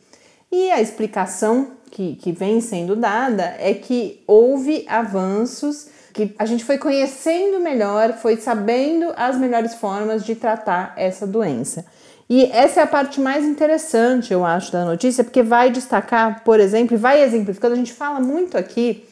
E 0.52 0.70
a 0.72 0.80
explicação 0.80 1.78
que, 1.90 2.16
que 2.16 2.32
vem 2.32 2.60
sendo 2.60 2.94
dada 2.94 3.54
é 3.58 3.74
que 3.74 4.22
houve 4.26 4.84
avanços, 4.88 5.88
que 6.12 6.34
a 6.38 6.46
gente 6.46 6.64
foi 6.64 6.78
conhecendo 6.78 7.60
melhor, 7.60 8.14
foi 8.14 8.36
sabendo 8.36 9.12
as 9.16 9.36
melhores 9.36 9.74
formas 9.74 10.24
de 10.24 10.34
tratar 10.34 10.94
essa 10.96 11.26
doença. 11.26 11.84
E 12.28 12.44
essa 12.52 12.80
é 12.80 12.82
a 12.84 12.86
parte 12.86 13.20
mais 13.20 13.44
interessante, 13.44 14.32
eu 14.32 14.44
acho, 14.44 14.70
da 14.70 14.84
notícia, 14.84 15.24
porque 15.24 15.42
vai 15.42 15.70
destacar, 15.70 16.44
por 16.44 16.60
exemplo, 16.60 16.96
vai 16.96 17.22
exemplificando, 17.22 17.74
a 17.74 17.78
gente 17.78 17.92
fala 17.92 18.20
muito 18.20 18.56
aqui 18.56 19.04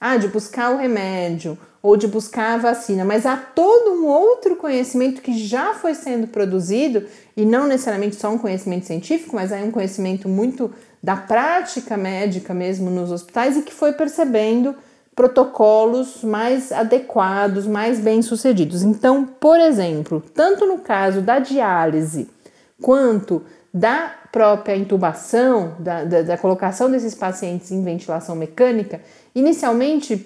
ah, 0.00 0.16
de 0.16 0.26
buscar 0.26 0.72
o 0.72 0.76
remédio 0.76 1.56
ou 1.80 1.96
de 1.96 2.08
buscar 2.08 2.54
a 2.54 2.56
vacina, 2.56 3.04
mas 3.04 3.26
há 3.26 3.36
todo 3.36 3.92
um 3.92 4.06
outro 4.06 4.56
conhecimento 4.56 5.22
que 5.22 5.38
já 5.38 5.74
foi 5.74 5.94
sendo 5.94 6.26
produzido 6.26 7.04
e 7.36 7.44
não 7.44 7.66
necessariamente 7.66 8.16
só 8.16 8.30
um 8.30 8.38
conhecimento 8.38 8.86
científico, 8.86 9.36
mas 9.36 9.52
é 9.52 9.62
um 9.62 9.70
conhecimento 9.70 10.28
muito 10.28 10.72
da 11.04 11.16
prática 11.16 11.96
médica 11.96 12.54
mesmo 12.54 12.90
nos 12.90 13.10
hospitais 13.10 13.56
e 13.56 13.62
que 13.62 13.74
foi 13.74 13.92
percebendo 13.92 14.74
protocolos 15.14 16.24
mais 16.24 16.72
adequados, 16.72 17.66
mais 17.66 18.00
bem 18.00 18.22
sucedidos. 18.22 18.82
Então, 18.82 19.24
por 19.24 19.60
exemplo, 19.60 20.22
tanto 20.34 20.66
no 20.66 20.78
caso 20.78 21.20
da 21.20 21.38
diálise 21.38 22.28
quanto 22.80 23.42
da 23.72 24.12
própria 24.32 24.74
intubação, 24.74 25.76
da, 25.78 26.04
da, 26.04 26.22
da 26.22 26.38
colocação 26.38 26.90
desses 26.90 27.14
pacientes 27.14 27.70
em 27.70 27.84
ventilação 27.84 28.34
mecânica, 28.34 29.00
Inicialmente, 29.34 30.24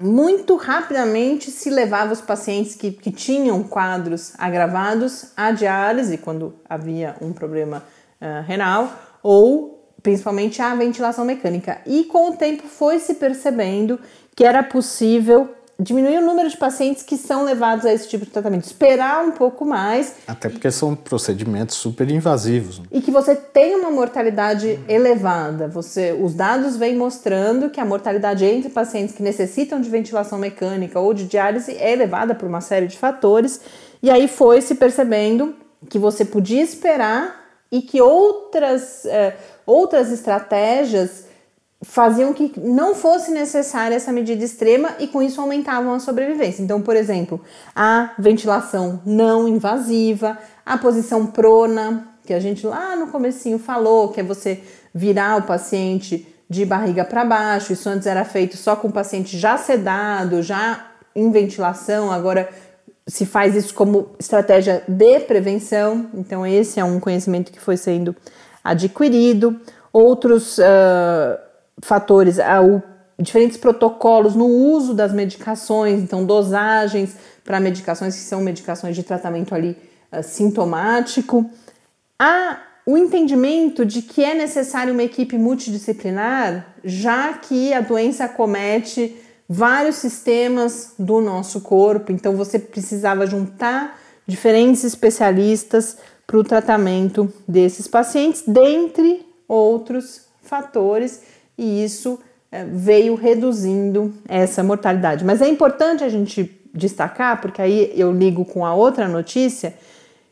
muito 0.00 0.56
rapidamente 0.56 1.50
se 1.50 1.70
levava 1.70 2.12
os 2.12 2.20
pacientes 2.20 2.74
que, 2.74 2.90
que 2.90 3.12
tinham 3.12 3.62
quadros 3.62 4.32
agravados 4.36 5.32
à 5.36 5.52
diálise, 5.52 6.18
quando 6.18 6.56
havia 6.68 7.14
um 7.20 7.32
problema 7.32 7.84
uh, 8.20 8.42
renal, 8.44 8.92
ou 9.22 9.77
principalmente 10.08 10.62
à 10.62 10.74
ventilação 10.74 11.22
mecânica. 11.22 11.82
E 11.84 12.04
com 12.04 12.30
o 12.30 12.32
tempo 12.32 12.66
foi 12.66 12.98
se 12.98 13.14
percebendo 13.14 14.00
que 14.34 14.42
era 14.42 14.62
possível 14.62 15.50
diminuir 15.78 16.16
o 16.16 16.24
número 16.24 16.48
de 16.48 16.56
pacientes 16.56 17.02
que 17.02 17.18
são 17.18 17.44
levados 17.44 17.84
a 17.84 17.92
esse 17.92 18.08
tipo 18.08 18.24
de 18.24 18.30
tratamento, 18.30 18.64
esperar 18.64 19.22
um 19.22 19.32
pouco 19.32 19.66
mais. 19.66 20.14
Até 20.26 20.48
porque 20.48 20.70
são 20.70 20.96
procedimentos 20.96 21.76
super 21.76 22.10
invasivos. 22.10 22.80
E 22.90 23.02
que 23.02 23.10
você 23.10 23.36
tem 23.36 23.76
uma 23.76 23.90
mortalidade 23.90 24.80
elevada. 24.88 25.68
Você, 25.68 26.16
os 26.18 26.32
dados 26.32 26.74
vêm 26.74 26.96
mostrando 26.96 27.68
que 27.68 27.78
a 27.78 27.84
mortalidade 27.84 28.46
entre 28.46 28.70
pacientes 28.70 29.14
que 29.14 29.22
necessitam 29.22 29.78
de 29.78 29.90
ventilação 29.90 30.38
mecânica 30.38 30.98
ou 30.98 31.12
de 31.12 31.26
diálise 31.26 31.72
é 31.72 31.92
elevada 31.92 32.34
por 32.34 32.48
uma 32.48 32.62
série 32.62 32.86
de 32.86 32.96
fatores. 32.96 33.60
E 34.02 34.10
aí 34.10 34.26
foi 34.26 34.62
se 34.62 34.74
percebendo 34.74 35.54
que 35.86 35.98
você 35.98 36.24
podia 36.24 36.62
esperar 36.62 37.38
e 37.70 37.82
que 37.82 38.00
outras, 38.00 39.04
eh, 39.04 39.36
outras 39.68 40.10
estratégias 40.10 41.26
faziam 41.82 42.32
que 42.32 42.52
não 42.58 42.94
fosse 42.94 43.30
necessária 43.30 43.94
essa 43.94 44.10
medida 44.10 44.42
extrema 44.42 44.96
e 44.98 45.06
com 45.06 45.22
isso 45.22 45.40
aumentavam 45.40 45.92
a 45.92 46.00
sobrevivência. 46.00 46.62
Então, 46.62 46.80
por 46.80 46.96
exemplo, 46.96 47.40
a 47.76 48.14
ventilação 48.18 49.00
não 49.06 49.46
invasiva, 49.46 50.38
a 50.66 50.76
posição 50.76 51.26
prona, 51.26 52.08
que 52.24 52.34
a 52.34 52.40
gente 52.40 52.66
lá 52.66 52.96
no 52.96 53.08
comecinho 53.08 53.58
falou, 53.58 54.08
que 54.08 54.20
é 54.20 54.24
você 54.24 54.60
virar 54.92 55.36
o 55.36 55.42
paciente 55.42 56.26
de 56.50 56.64
barriga 56.64 57.04
para 57.04 57.24
baixo. 57.24 57.72
Isso 57.72 57.88
antes 57.88 58.06
era 58.06 58.24
feito 58.24 58.56
só 58.56 58.74
com 58.74 58.88
o 58.88 58.92
paciente 58.92 59.38
já 59.38 59.56
sedado, 59.56 60.42
já 60.42 60.86
em 61.14 61.30
ventilação, 61.30 62.10
agora 62.10 62.48
se 63.06 63.24
faz 63.24 63.54
isso 63.54 63.72
como 63.72 64.10
estratégia 64.18 64.82
de 64.86 65.20
prevenção. 65.20 66.10
Então, 66.12 66.46
esse 66.46 66.78
é 66.78 66.84
um 66.84 67.00
conhecimento 67.00 67.50
que 67.50 67.60
foi 67.60 67.76
sendo 67.76 68.14
adquirido. 68.62 69.60
Outros 69.92 70.58
uh, 70.58 71.38
fatores, 71.82 72.38
o, 72.38 72.82
diferentes 73.20 73.56
protocolos 73.56 74.34
no 74.34 74.46
uso 74.46 74.94
das 74.94 75.12
medicações, 75.12 76.00
então 76.00 76.24
dosagens 76.24 77.16
para 77.44 77.58
medicações 77.58 78.14
que 78.14 78.20
são 78.20 78.40
medicações 78.40 78.94
de 78.94 79.02
tratamento 79.02 79.54
ali 79.54 79.76
uh, 80.12 80.22
sintomático. 80.22 81.48
Há 82.18 82.58
o 82.86 82.96
entendimento 82.96 83.84
de 83.84 84.00
que 84.02 84.24
é 84.24 84.34
necessário 84.34 84.94
uma 84.94 85.02
equipe 85.02 85.36
multidisciplinar, 85.36 86.74
já 86.82 87.34
que 87.34 87.72
a 87.74 87.80
doença 87.80 88.24
acomete 88.24 89.14
vários 89.48 89.96
sistemas 89.96 90.94
do 90.98 91.20
nosso 91.20 91.60
corpo, 91.60 92.12
então 92.12 92.36
você 92.36 92.58
precisava 92.58 93.26
juntar 93.26 93.98
diferentes 94.26 94.84
especialistas 94.84 95.98
para 96.28 96.38
o 96.38 96.44
tratamento 96.44 97.32
desses 97.48 97.88
pacientes, 97.88 98.42
dentre 98.46 99.26
outros 99.48 100.26
fatores 100.42 101.22
e 101.56 101.82
isso 101.82 102.20
é, 102.52 102.64
veio 102.64 103.14
reduzindo 103.14 104.12
essa 104.28 104.62
mortalidade. 104.62 105.24
Mas 105.24 105.40
é 105.40 105.48
importante 105.48 106.04
a 106.04 106.08
gente 106.10 106.54
destacar, 106.74 107.40
porque 107.40 107.62
aí 107.62 107.92
eu 107.96 108.12
ligo 108.12 108.44
com 108.44 108.64
a 108.66 108.74
outra 108.74 109.08
notícia, 109.08 109.72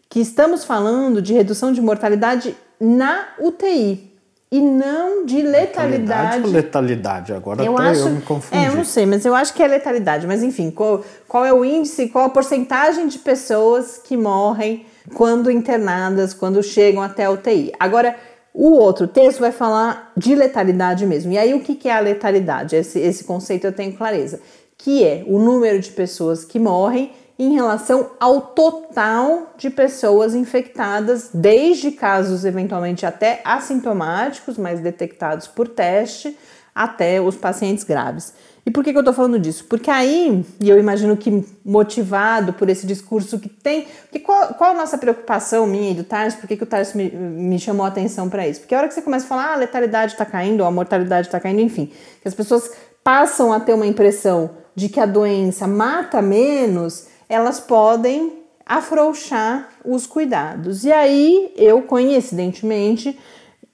que 0.06 0.20
estamos 0.20 0.64
falando 0.64 1.22
de 1.22 1.32
redução 1.32 1.72
de 1.72 1.80
mortalidade 1.80 2.54
na 2.78 3.28
UTI 3.40 4.12
e 4.52 4.60
não 4.60 5.24
de 5.24 5.40
letalidade. 5.40 6.46
Letalidade 6.46 6.52
letalidade? 6.52 7.32
Agora 7.32 7.64
eu 7.64 7.74
até 7.74 7.88
acho, 7.88 8.00
eu 8.00 8.10
me 8.10 8.20
confundi. 8.20 8.62
É, 8.62 8.68
eu 8.68 8.74
não 8.74 8.84
sei, 8.84 9.06
mas 9.06 9.24
eu 9.24 9.34
acho 9.34 9.54
que 9.54 9.62
é 9.62 9.66
letalidade. 9.66 10.26
Mas 10.26 10.42
enfim, 10.42 10.70
qual, 10.70 11.02
qual 11.26 11.42
é 11.42 11.54
o 11.54 11.64
índice, 11.64 12.10
qual 12.10 12.26
a 12.26 12.28
porcentagem 12.28 13.08
de 13.08 13.18
pessoas 13.18 13.96
que 13.96 14.14
morrem 14.14 14.84
quando 15.14 15.50
internadas, 15.50 16.34
quando 16.34 16.62
chegam 16.62 17.02
até 17.02 17.24
a 17.24 17.30
UTI? 17.30 17.72
Agora, 17.78 18.16
o 18.52 18.70
outro 18.72 19.06
texto 19.06 19.40
vai 19.40 19.52
falar 19.52 20.12
de 20.16 20.34
letalidade 20.34 21.04
mesmo. 21.04 21.32
E 21.32 21.38
aí, 21.38 21.52
o 21.52 21.60
que 21.60 21.88
é 21.88 21.92
a 21.92 22.00
letalidade? 22.00 22.74
Esse, 22.74 22.98
esse 22.98 23.24
conceito 23.24 23.66
eu 23.66 23.72
tenho 23.72 23.94
clareza. 23.94 24.40
Que 24.78 25.04
é 25.04 25.24
o 25.26 25.38
número 25.38 25.78
de 25.78 25.90
pessoas 25.90 26.44
que 26.44 26.58
morrem 26.58 27.12
em 27.38 27.52
relação 27.52 28.12
ao 28.18 28.40
total 28.40 29.52
de 29.58 29.68
pessoas 29.68 30.34
infectadas, 30.34 31.28
desde 31.34 31.90
casos 31.90 32.46
eventualmente 32.46 33.04
até 33.04 33.42
assintomáticos, 33.44 34.56
mas 34.56 34.80
detectados 34.80 35.46
por 35.46 35.68
teste, 35.68 36.36
até 36.74 37.20
os 37.20 37.36
pacientes 37.36 37.84
graves. 37.84 38.32
E 38.66 38.70
por 38.70 38.82
que, 38.82 38.90
que 38.90 38.98
eu 38.98 39.00
estou 39.00 39.14
falando 39.14 39.38
disso? 39.38 39.64
Porque 39.66 39.88
aí, 39.88 40.44
e 40.60 40.68
eu 40.68 40.76
imagino 40.76 41.16
que 41.16 41.44
motivado 41.64 42.52
por 42.52 42.68
esse 42.68 42.84
discurso 42.84 43.38
que 43.38 43.48
tem. 43.48 43.86
Que 44.10 44.18
qual, 44.18 44.54
qual 44.54 44.72
a 44.72 44.74
nossa 44.74 44.98
preocupação 44.98 45.68
minha 45.68 45.92
e 45.92 45.94
do 45.94 46.02
Tars? 46.02 46.34
Por 46.34 46.48
que, 46.48 46.56
que 46.56 46.64
o 46.64 46.66
Tars 46.66 46.92
me, 46.92 47.08
me 47.08 47.60
chamou 47.60 47.86
a 47.86 47.88
atenção 47.88 48.28
para 48.28 48.46
isso? 48.48 48.58
Porque 48.58 48.74
a 48.74 48.78
hora 48.78 48.88
que 48.88 48.94
você 48.94 49.02
começa 49.02 49.24
a 49.24 49.28
falar, 49.28 49.50
ah, 49.50 49.52
a 49.52 49.56
letalidade 49.56 50.12
está 50.14 50.24
caindo, 50.24 50.64
a 50.64 50.70
mortalidade 50.72 51.28
está 51.28 51.38
caindo, 51.38 51.60
enfim, 51.60 51.92
que 52.20 52.26
as 52.26 52.34
pessoas 52.34 52.72
passam 53.04 53.52
a 53.52 53.60
ter 53.60 53.72
uma 53.72 53.86
impressão 53.86 54.50
de 54.74 54.88
que 54.88 54.98
a 54.98 55.06
doença 55.06 55.68
mata 55.68 56.20
menos, 56.20 57.06
elas 57.28 57.60
podem 57.60 58.42
afrouxar 58.66 59.68
os 59.84 60.08
cuidados. 60.08 60.84
E 60.84 60.90
aí 60.90 61.52
eu, 61.56 61.82
coincidentemente, 61.82 63.16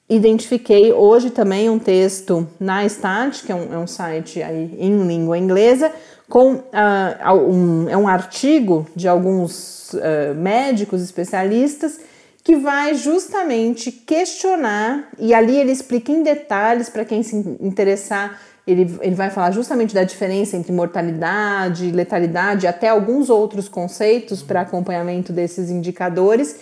identifiquei 0.08 0.92
hoje 0.92 1.30
também 1.30 1.70
um 1.70 1.78
texto 1.78 2.46
na 2.58 2.84
Stat, 2.84 3.44
que 3.44 3.52
é 3.52 3.54
um, 3.54 3.72
é 3.72 3.78
um 3.78 3.86
site 3.86 4.42
aí 4.42 4.76
em 4.78 5.06
língua 5.06 5.38
inglesa, 5.38 5.92
com 6.28 6.54
uh, 6.54 7.34
um, 7.48 7.88
é 7.88 7.96
um 7.96 8.08
artigo 8.08 8.86
de 8.96 9.06
alguns 9.08 9.92
uh, 9.94 10.34
médicos 10.34 11.02
especialistas 11.02 12.00
que 12.44 12.56
vai 12.56 12.94
justamente 12.94 13.92
questionar, 13.92 15.08
e 15.18 15.32
ali 15.32 15.56
ele 15.56 15.70
explica 15.70 16.10
em 16.10 16.22
detalhes 16.22 16.88
para 16.88 17.04
quem 17.04 17.22
se 17.22 17.36
interessar, 17.60 18.40
ele, 18.66 18.96
ele 19.00 19.14
vai 19.14 19.30
falar 19.30 19.52
justamente 19.52 19.94
da 19.94 20.02
diferença 20.02 20.56
entre 20.56 20.72
mortalidade, 20.72 21.90
letalidade, 21.92 22.66
até 22.66 22.88
alguns 22.88 23.30
outros 23.30 23.68
conceitos 23.68 24.42
para 24.42 24.62
acompanhamento 24.62 25.32
desses 25.32 25.70
indicadores 25.70 26.56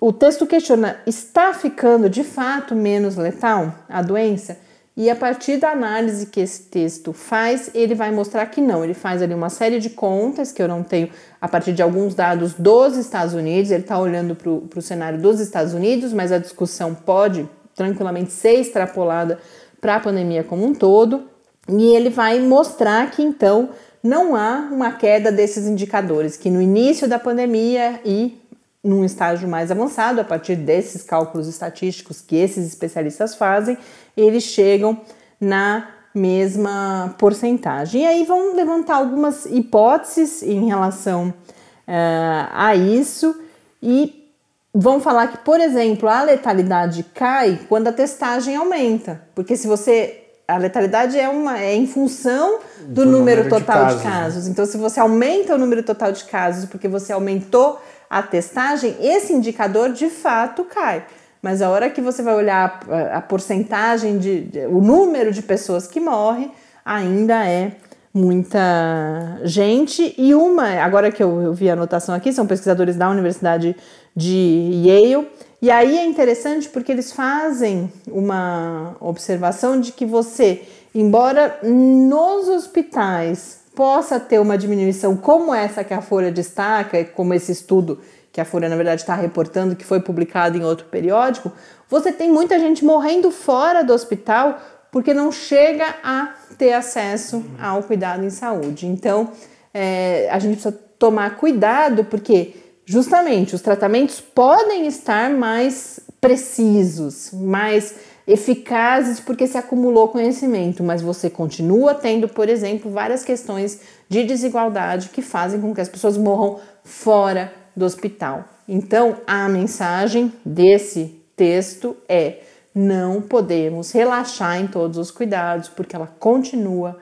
o 0.00 0.12
texto 0.12 0.46
questiona: 0.46 0.96
está 1.06 1.52
ficando 1.52 2.08
de 2.08 2.24
fato 2.24 2.74
menos 2.74 3.16
letal 3.16 3.74
a 3.88 4.00
doença? 4.00 4.56
E 4.96 5.08
a 5.08 5.16
partir 5.16 5.56
da 5.56 5.70
análise 5.70 6.26
que 6.26 6.40
esse 6.40 6.64
texto 6.64 7.12
faz, 7.12 7.70
ele 7.74 7.94
vai 7.94 8.10
mostrar 8.10 8.44
que 8.46 8.60
não. 8.60 8.82
Ele 8.84 8.92
faz 8.92 9.22
ali 9.22 9.32
uma 9.32 9.48
série 9.48 9.78
de 9.78 9.90
contas 9.90 10.52
que 10.52 10.60
eu 10.60 10.68
não 10.68 10.82
tenho 10.82 11.08
a 11.40 11.48
partir 11.48 11.72
de 11.72 11.80
alguns 11.80 12.14
dados 12.14 12.54
dos 12.54 12.96
Estados 12.96 13.32
Unidos. 13.32 13.70
Ele 13.70 13.82
está 13.82 13.98
olhando 13.98 14.34
para 14.34 14.50
o 14.50 14.82
cenário 14.82 15.18
dos 15.18 15.38
Estados 15.38 15.74
Unidos, 15.74 16.12
mas 16.12 16.32
a 16.32 16.38
discussão 16.38 16.94
pode 16.94 17.48
tranquilamente 17.74 18.32
ser 18.32 18.54
extrapolada 18.54 19.38
para 19.80 19.96
a 19.96 20.00
pandemia 20.00 20.42
como 20.42 20.66
um 20.66 20.74
todo. 20.74 21.22
E 21.68 21.94
ele 21.94 22.10
vai 22.10 22.40
mostrar 22.40 23.10
que 23.10 23.22
então 23.22 23.70
não 24.02 24.34
há 24.34 24.68
uma 24.72 24.92
queda 24.92 25.30
desses 25.30 25.66
indicadores, 25.66 26.36
que 26.36 26.50
no 26.50 26.60
início 26.60 27.08
da 27.08 27.18
pandemia 27.18 28.00
e 28.04 28.39
num 28.82 29.04
estágio 29.04 29.48
mais 29.48 29.70
avançado, 29.70 30.20
a 30.20 30.24
partir 30.24 30.56
desses 30.56 31.02
cálculos 31.02 31.46
estatísticos 31.46 32.20
que 32.20 32.36
esses 32.36 32.66
especialistas 32.66 33.34
fazem, 33.34 33.76
eles 34.16 34.44
chegam 34.44 35.00
na 35.40 35.88
mesma 36.14 37.14
porcentagem. 37.18 38.02
E 38.02 38.06
aí 38.06 38.24
vão 38.24 38.54
levantar 38.54 38.96
algumas 38.96 39.46
hipóteses 39.46 40.42
em 40.42 40.66
relação 40.66 41.28
uh, 41.28 42.48
a 42.52 42.74
isso 42.74 43.38
e 43.82 44.28
vão 44.74 45.00
falar 45.00 45.28
que, 45.28 45.38
por 45.38 45.60
exemplo, 45.60 46.08
a 46.08 46.22
letalidade 46.22 47.04
cai 47.14 47.60
quando 47.68 47.88
a 47.88 47.92
testagem 47.92 48.56
aumenta, 48.56 49.22
porque 49.34 49.56
se 49.56 49.66
você 49.66 50.16
a 50.46 50.56
letalidade 50.56 51.16
é, 51.16 51.28
uma, 51.28 51.60
é 51.60 51.76
em 51.76 51.86
função 51.86 52.58
do, 52.80 53.04
do 53.04 53.06
número, 53.06 53.44
número, 53.44 53.48
total 53.48 53.86
de 53.86 54.02
casos. 54.02 54.02
de 54.02 54.08
casos. 54.08 54.48
Então, 54.48 54.66
se 54.66 54.76
você 54.76 54.98
aumenta 54.98 55.54
o 55.54 55.58
número 55.58 55.80
total 55.84 56.10
de 56.10 56.24
casos 56.24 56.64
porque 56.64 56.88
você 56.88 57.12
aumentou 57.12 57.80
a 58.10 58.20
testagem, 58.22 58.96
esse 59.00 59.32
indicador 59.32 59.92
de 59.92 60.10
fato 60.10 60.64
cai. 60.64 61.06
Mas 61.40 61.62
a 61.62 61.70
hora 61.70 61.88
que 61.88 62.00
você 62.00 62.22
vai 62.22 62.34
olhar 62.34 62.80
a, 62.90 63.18
a 63.18 63.20
porcentagem 63.22 64.18
de, 64.18 64.40
de, 64.42 64.66
o 64.66 64.80
número 64.80 65.32
de 65.32 65.40
pessoas 65.40 65.86
que 65.86 66.00
morrem, 66.00 66.50
ainda 66.84 67.46
é 67.46 67.76
muita 68.12 69.38
gente. 69.44 70.12
E 70.18 70.34
uma, 70.34 70.68
agora 70.82 71.12
que 71.12 71.22
eu, 71.22 71.40
eu 71.40 71.54
vi 71.54 71.70
a 71.70 71.74
anotação 71.74 72.14
aqui, 72.14 72.32
são 72.32 72.46
pesquisadores 72.46 72.96
da 72.96 73.08
Universidade 73.08 73.76
de 74.14 74.84
Yale. 74.84 75.28
E 75.62 75.70
aí 75.70 75.96
é 75.96 76.04
interessante 76.04 76.68
porque 76.68 76.90
eles 76.90 77.12
fazem 77.12 77.92
uma 78.08 78.96
observação 78.98 79.80
de 79.80 79.92
que 79.92 80.04
você, 80.04 80.62
embora 80.94 81.58
nos 81.62 82.48
hospitais 82.48 83.59
possa 83.80 84.20
ter 84.20 84.38
uma 84.38 84.58
diminuição 84.58 85.16
como 85.16 85.54
essa 85.54 85.82
que 85.82 85.94
a 85.94 86.02
Folha 86.02 86.30
destaca, 86.30 87.02
como 87.02 87.32
esse 87.32 87.50
estudo 87.50 87.98
que 88.30 88.38
a 88.38 88.44
Folha, 88.44 88.68
na 88.68 88.76
verdade, 88.76 89.00
está 89.00 89.14
reportando, 89.14 89.74
que 89.74 89.86
foi 89.86 90.00
publicado 90.00 90.58
em 90.58 90.62
outro 90.62 90.84
periódico, 90.84 91.50
você 91.88 92.12
tem 92.12 92.30
muita 92.30 92.58
gente 92.58 92.84
morrendo 92.84 93.30
fora 93.30 93.82
do 93.82 93.94
hospital 93.94 94.60
porque 94.92 95.14
não 95.14 95.32
chega 95.32 95.94
a 96.04 96.34
ter 96.58 96.74
acesso 96.74 97.42
ao 97.58 97.82
cuidado 97.82 98.22
em 98.22 98.28
saúde. 98.28 98.86
Então, 98.86 99.30
é, 99.72 100.28
a 100.30 100.38
gente 100.38 100.60
precisa 100.60 100.78
tomar 100.98 101.38
cuidado 101.38 102.04
porque, 102.04 102.54
justamente, 102.84 103.54
os 103.54 103.62
tratamentos 103.62 104.20
podem 104.20 104.86
estar 104.88 105.30
mais 105.30 106.00
precisos, 106.20 107.30
mais 107.32 107.94
eficazes 108.30 109.18
porque 109.18 109.46
se 109.46 109.58
acumulou 109.58 110.08
conhecimento, 110.08 110.84
mas 110.84 111.02
você 111.02 111.28
continua 111.28 111.94
tendo, 111.94 112.28
por 112.28 112.48
exemplo, 112.48 112.90
várias 112.90 113.24
questões 113.24 113.80
de 114.08 114.22
desigualdade 114.22 115.08
que 115.08 115.20
fazem 115.20 115.60
com 115.60 115.74
que 115.74 115.80
as 115.80 115.88
pessoas 115.88 116.16
morram 116.16 116.60
fora 116.84 117.52
do 117.74 117.84
hospital. 117.84 118.44
Então, 118.68 119.16
a 119.26 119.48
mensagem 119.48 120.32
desse 120.44 121.20
texto 121.34 121.96
é: 122.08 122.38
não 122.72 123.20
podemos 123.20 123.90
relaxar 123.90 124.60
em 124.60 124.68
todos 124.68 124.96
os 124.96 125.10
cuidados, 125.10 125.68
porque 125.68 125.96
ela 125.96 126.06
continua 126.06 126.98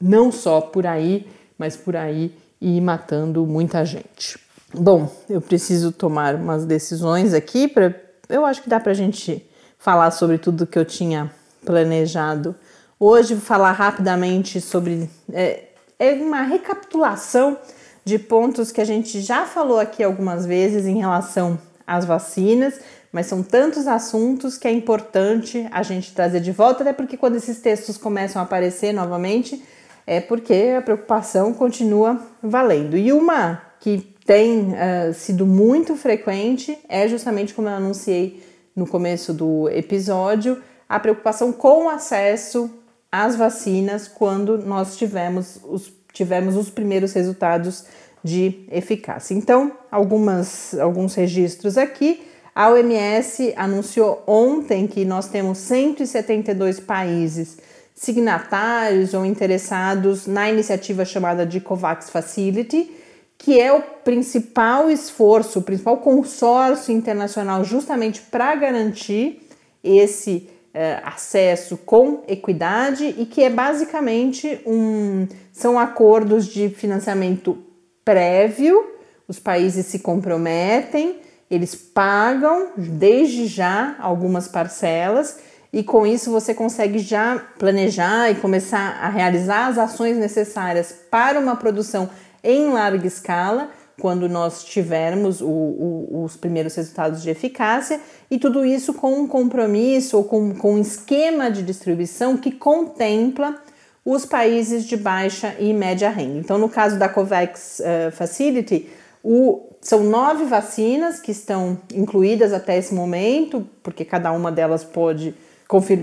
não 0.00 0.32
só 0.32 0.60
por 0.60 0.84
aí, 0.84 1.28
mas 1.56 1.76
por 1.76 1.94
aí 1.94 2.34
e 2.60 2.80
matando 2.80 3.46
muita 3.46 3.84
gente. 3.84 4.36
Bom, 4.74 5.08
eu 5.30 5.40
preciso 5.40 5.92
tomar 5.92 6.34
umas 6.34 6.64
decisões 6.64 7.32
aqui 7.32 7.68
para 7.68 7.94
eu 8.28 8.44
acho 8.44 8.60
que 8.62 8.68
dá 8.68 8.80
para 8.80 8.90
a 8.90 8.94
gente 8.94 9.48
falar 9.86 10.10
sobre 10.10 10.36
tudo 10.36 10.66
que 10.66 10.76
eu 10.76 10.84
tinha 10.84 11.30
planejado. 11.64 12.56
Hoje 12.98 13.34
vou 13.34 13.44
falar 13.44 13.70
rapidamente 13.70 14.60
sobre 14.60 15.08
é, 15.32 15.62
é 15.96 16.12
uma 16.14 16.42
recapitulação 16.42 17.56
de 18.04 18.18
pontos 18.18 18.72
que 18.72 18.80
a 18.80 18.84
gente 18.84 19.20
já 19.20 19.46
falou 19.46 19.78
aqui 19.78 20.02
algumas 20.02 20.44
vezes 20.44 20.86
em 20.86 20.98
relação 20.98 21.56
às 21.86 22.04
vacinas, 22.04 22.80
mas 23.12 23.26
são 23.26 23.44
tantos 23.44 23.86
assuntos 23.86 24.58
que 24.58 24.66
é 24.66 24.72
importante 24.72 25.68
a 25.70 25.84
gente 25.84 26.12
trazer 26.12 26.40
de 26.40 26.50
volta, 26.50 26.82
até 26.82 26.92
porque 26.92 27.16
quando 27.16 27.36
esses 27.36 27.60
textos 27.60 27.96
começam 27.96 28.42
a 28.42 28.44
aparecer 28.44 28.92
novamente, 28.92 29.62
é 30.04 30.20
porque 30.20 30.74
a 30.76 30.82
preocupação 30.82 31.52
continua 31.52 32.20
valendo. 32.42 32.96
E 32.96 33.12
uma 33.12 33.62
que 33.78 33.98
tem 34.26 34.72
uh, 34.72 35.14
sido 35.14 35.46
muito 35.46 35.94
frequente 35.94 36.76
é 36.88 37.06
justamente 37.06 37.54
como 37.54 37.68
eu 37.68 37.74
anunciei 37.74 38.55
no 38.76 38.86
começo 38.86 39.32
do 39.32 39.68
episódio, 39.70 40.62
a 40.86 41.00
preocupação 41.00 41.50
com 41.50 41.86
o 41.86 41.88
acesso 41.88 42.70
às 43.10 43.34
vacinas 43.34 44.06
quando 44.06 44.58
nós 44.58 44.96
tivemos 44.96 45.58
os, 45.64 45.90
tivemos 46.12 46.54
os 46.54 46.68
primeiros 46.68 47.14
resultados 47.14 47.86
de 48.22 48.66
eficácia. 48.70 49.34
Então, 49.34 49.72
algumas, 49.90 50.78
alguns 50.78 51.14
registros 51.14 51.78
aqui. 51.78 52.22
A 52.54 52.70
OMS 52.70 53.52
anunciou 53.56 54.22
ontem 54.26 54.86
que 54.86 55.04
nós 55.04 55.28
temos 55.28 55.58
172 55.58 56.80
países 56.80 57.58
signatários 57.94 59.14
ou 59.14 59.24
interessados 59.24 60.26
na 60.26 60.50
iniciativa 60.50 61.04
chamada 61.04 61.46
de 61.46 61.60
COVAX 61.60 62.10
Facility, 62.10 62.90
que 63.38 63.60
é 63.60 63.72
o 63.72 63.82
principal 63.82 64.90
esforço, 64.90 65.58
o 65.58 65.62
principal 65.62 65.98
consórcio 65.98 66.94
internacional 66.94 67.64
justamente 67.64 68.20
para 68.22 68.54
garantir 68.54 69.46
esse 69.84 70.48
uh, 70.74 71.00
acesso 71.04 71.76
com 71.76 72.22
equidade 72.26 73.14
e 73.18 73.26
que 73.26 73.42
é 73.42 73.50
basicamente 73.50 74.60
um 74.66 75.26
são 75.52 75.78
acordos 75.78 76.46
de 76.46 76.68
financiamento 76.68 77.56
prévio, 78.04 78.92
os 79.28 79.38
países 79.38 79.86
se 79.86 79.98
comprometem, 79.98 81.20
eles 81.50 81.74
pagam 81.74 82.72
desde 82.76 83.46
já 83.46 83.96
algumas 83.98 84.48
parcelas 84.48 85.38
e 85.72 85.82
com 85.82 86.06
isso 86.06 86.30
você 86.30 86.54
consegue 86.54 86.98
já 86.98 87.38
planejar 87.58 88.30
e 88.30 88.36
começar 88.36 88.98
a 89.00 89.08
realizar 89.08 89.66
as 89.66 89.78
ações 89.78 90.16
necessárias 90.16 90.92
para 91.10 91.38
uma 91.38 91.56
produção 91.56 92.08
em 92.42 92.68
larga 92.70 93.06
escala, 93.06 93.70
quando 94.00 94.28
nós 94.28 94.62
tivermos 94.64 95.40
o, 95.40 95.48
o, 95.48 96.24
os 96.24 96.36
primeiros 96.36 96.74
resultados 96.74 97.22
de 97.22 97.30
eficácia, 97.30 98.00
e 98.30 98.38
tudo 98.38 98.64
isso 98.64 98.92
com 98.92 99.20
um 99.20 99.26
compromisso 99.26 100.18
ou 100.18 100.24
com, 100.24 100.54
com 100.54 100.74
um 100.74 100.78
esquema 100.78 101.50
de 101.50 101.62
distribuição 101.62 102.36
que 102.36 102.50
contempla 102.50 103.56
os 104.04 104.24
países 104.24 104.84
de 104.84 104.96
baixa 104.96 105.56
e 105.58 105.72
média 105.72 106.10
renda. 106.10 106.38
Então, 106.38 106.58
no 106.58 106.68
caso 106.68 106.98
da 106.98 107.08
COVAX 107.08 107.80
uh, 107.80 108.12
Facility, 108.12 108.88
o, 109.22 109.66
são 109.80 110.04
nove 110.04 110.44
vacinas 110.44 111.18
que 111.18 111.32
estão 111.32 111.78
incluídas 111.92 112.52
até 112.52 112.76
esse 112.78 112.94
momento, 112.94 113.66
porque 113.82 114.04
cada 114.04 114.30
uma 114.30 114.52
delas 114.52 114.84
pode 114.84 115.34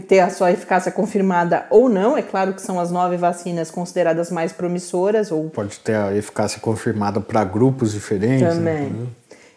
ter 0.08 0.19
a 0.19 0.30
sua 0.30 0.52
eficácia 0.52 0.91
confirmada 0.91 1.65
ou 1.69 1.88
não. 1.88 2.17
É 2.17 2.21
claro 2.21 2.54
que 2.54 2.62
são 2.62 2.80
as 2.80 2.91
nove 2.91 3.15
vacinas 3.17 3.71
consideradas 3.71 4.30
mais 4.30 4.52
promissoras. 4.52 5.32
Ou... 5.32 5.49
Pode 5.49 5.80
ter 5.80 5.95
a 5.95 6.15
eficácia 6.15 6.60
confirmada 6.60 7.21
para 7.21 7.43
grupos 7.43 7.93
diferentes. 7.93 8.41
Né? 8.41 8.49
Também. 8.49 8.89
Né? 8.89 9.08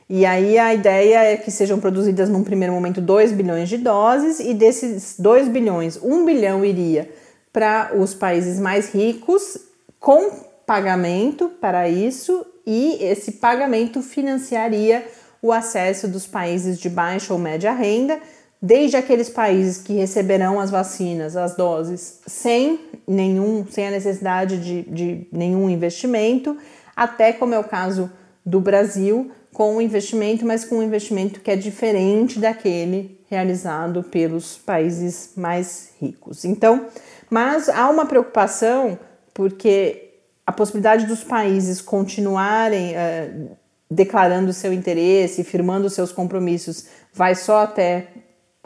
E 0.08 0.24
aí 0.24 0.56
a 0.56 0.72
ideia 0.72 1.24
é 1.24 1.36
que 1.36 1.50
sejam 1.50 1.80
produzidas 1.80 2.28
num 2.28 2.44
primeiro 2.44 2.72
momento 2.72 3.00
2 3.00 3.32
bilhões 3.32 3.68
de 3.68 3.76
doses, 3.76 4.38
e 4.38 4.54
desses 4.54 5.16
2 5.18 5.48
bilhões, 5.48 5.98
1 6.00 6.24
bilhão 6.24 6.64
iria 6.64 7.10
para 7.52 7.90
os 7.96 8.14
países 8.14 8.60
mais 8.60 8.94
ricos, 8.94 9.58
com 9.98 10.30
pagamento 10.64 11.48
para 11.60 11.88
isso, 11.88 12.46
e 12.64 13.02
esse 13.02 13.32
pagamento 13.32 14.00
financiaria 14.00 15.04
o 15.42 15.52
acesso 15.52 16.06
dos 16.06 16.26
países 16.26 16.78
de 16.78 16.88
baixa 16.88 17.32
ou 17.32 17.38
média 17.38 17.72
renda 17.72 18.20
desde 18.66 18.96
aqueles 18.96 19.28
países 19.28 19.78
que 19.78 19.92
receberão 19.92 20.58
as 20.58 20.70
vacinas, 20.70 21.36
as 21.36 21.54
doses, 21.54 22.20
sem 22.26 22.80
nenhum, 23.06 23.64
sem 23.70 23.86
a 23.86 23.90
necessidade 23.92 24.58
de, 24.58 24.82
de 24.82 25.26
nenhum 25.30 25.70
investimento, 25.70 26.58
até 26.96 27.32
como 27.32 27.54
é 27.54 27.58
o 27.60 27.64
caso 27.64 28.10
do 28.44 28.60
Brasil, 28.60 29.30
com 29.54 29.76
um 29.76 29.80
investimento, 29.80 30.44
mas 30.44 30.64
com 30.64 30.78
um 30.78 30.82
investimento 30.82 31.40
que 31.40 31.50
é 31.50 31.54
diferente 31.54 32.40
daquele 32.40 33.20
realizado 33.30 34.02
pelos 34.02 34.56
países 34.56 35.30
mais 35.36 35.90
ricos. 36.00 36.44
Então, 36.44 36.86
mas 37.30 37.68
há 37.68 37.88
uma 37.88 38.04
preocupação 38.04 38.98
porque 39.32 40.10
a 40.44 40.50
possibilidade 40.50 41.06
dos 41.06 41.22
países 41.22 41.80
continuarem 41.80 42.94
uh, 42.94 43.56
declarando 43.88 44.52
seu 44.52 44.72
interesse, 44.72 45.44
firmando 45.44 45.88
seus 45.88 46.10
compromissos, 46.10 46.86
vai 47.14 47.36
só 47.36 47.62
até 47.62 48.08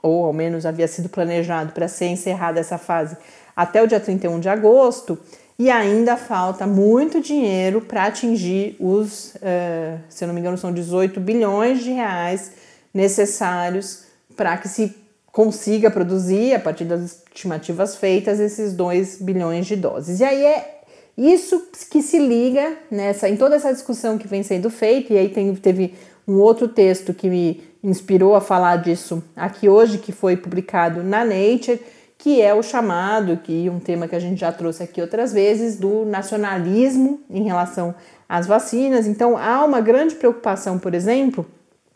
ou 0.03 0.25
ao 0.25 0.33
menos 0.33 0.67
havia 0.67 0.89
sido 0.89 1.09
planejado 1.09 1.73
para 1.73 1.89
ser 1.89 2.07
encerrada 2.07 2.61
essa 2.61 2.79
fase 2.79 3.17
até 3.55 3.83
o 3.83 3.87
dia 3.87 4.01
31 4.01 4.41
de 4.41 4.49
agosto, 4.49 5.19
e 5.59 5.69
ainda 5.69 6.17
falta 6.17 6.67
muito 6.67 7.21
dinheiro 7.21 7.83
para 7.83 8.05
atingir 8.07 8.77
os, 8.81 9.35
uh, 9.35 10.01
se 10.09 10.25
eu 10.25 10.29
não 10.29 10.35
me 10.35 10.41
engano, 10.41 10.57
são 10.57 10.73
18 10.73 11.21
bilhões 11.21 11.85
de 11.85 11.91
reais 11.91 12.53
necessários 12.95 14.05
para 14.35 14.57
que 14.57 14.69
se 14.69 14.97
consiga 15.31 15.91
produzir, 15.91 16.55
a 16.55 16.59
partir 16.59 16.85
das 16.85 17.03
estimativas 17.03 17.97
feitas, 17.97 18.41
esses 18.41 18.73
2 18.73 19.19
bilhões 19.21 19.67
de 19.67 19.77
doses. 19.77 20.21
E 20.21 20.25
aí 20.25 20.43
é 20.43 20.81
isso 21.17 21.69
que 21.91 22.01
se 22.01 22.19
liga 22.19 22.79
nessa, 22.91 23.29
em 23.29 23.37
toda 23.37 23.57
essa 23.57 23.71
discussão 23.71 24.17
que 24.17 24.27
vem 24.27 24.43
sendo 24.43 24.71
feita, 24.71 25.13
e 25.13 25.19
aí 25.19 25.29
tem, 25.29 25.55
teve 25.55 25.95
um 26.27 26.39
outro 26.39 26.69
texto 26.69 27.13
que 27.13 27.29
me 27.29 27.70
inspirou 27.83 28.35
a 28.35 28.41
falar 28.41 28.77
disso 28.77 29.23
aqui 29.35 29.69
hoje, 29.69 29.99
que 29.99 30.13
foi 30.13 30.37
publicado 30.37 31.03
na 31.03 31.25
Nature, 31.25 31.81
que 32.19 32.43
é 32.43 32.53
o 32.55 32.63
chamado, 32.63 33.39
que 33.39 33.71
um 33.71 33.81
tema 33.81 34.07
que 34.07 34.15
a 34.15 34.21
gente 34.21 34.39
já 34.39 34.53
trouxe 34.53 34.83
aqui 34.83 35.01
outras 35.01 35.33
vezes, 35.33 35.77
do 35.77 36.05
nacionalismo 36.05 37.21
em 37.31 37.45
relação 37.45 37.95
às 38.29 38.47
vacinas. 38.47 39.07
Então 39.07 39.39
há 39.39 39.65
uma 39.65 39.81
grande 39.81 40.15
preocupação, 40.15 40.79
por 40.79 40.95
exemplo, 40.95 41.47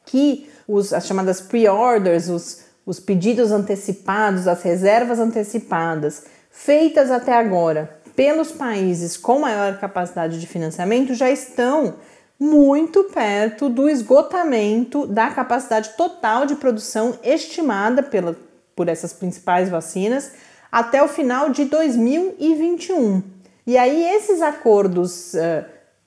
que 0.07 0.49
os, 0.67 0.95
as 0.95 1.07
chamadas 1.07 1.43
pre-orders, 1.43 2.29
os, 2.31 2.63
os 2.87 2.99
pedidos 2.99 3.53
antecipados, 3.53 4.49
as 4.49 4.63
reservas 4.63 5.19
antecipadas, 5.19 6.25
feitas 6.51 7.11
até 7.11 7.35
agora 7.35 7.99
pelos 8.17 8.53
países 8.53 9.17
com 9.17 9.41
maior 9.41 9.79
capacidade 9.79 10.41
de 10.41 10.47
financiamento, 10.47 11.15
já 11.15 11.31
estão 11.31 11.95
muito 12.39 13.05
perto 13.05 13.69
do 13.69 13.89
esgotamento 13.89 15.07
da 15.07 15.31
capacidade 15.31 15.91
total 15.97 16.47
de 16.47 16.57
produção 16.57 17.19
estimada 17.23 18.03
pela, 18.03 18.37
por 18.75 18.89
essas 18.89 19.13
principais 19.13 19.69
vacinas 19.69 20.33
até 20.71 21.03
o 21.03 21.09
final 21.09 21.51
de 21.51 21.65
2021. 21.67 23.23
E 23.67 23.79
aí 23.79 24.05
esses 24.17 24.43
acordos 24.43 25.33
uh, 25.35 25.65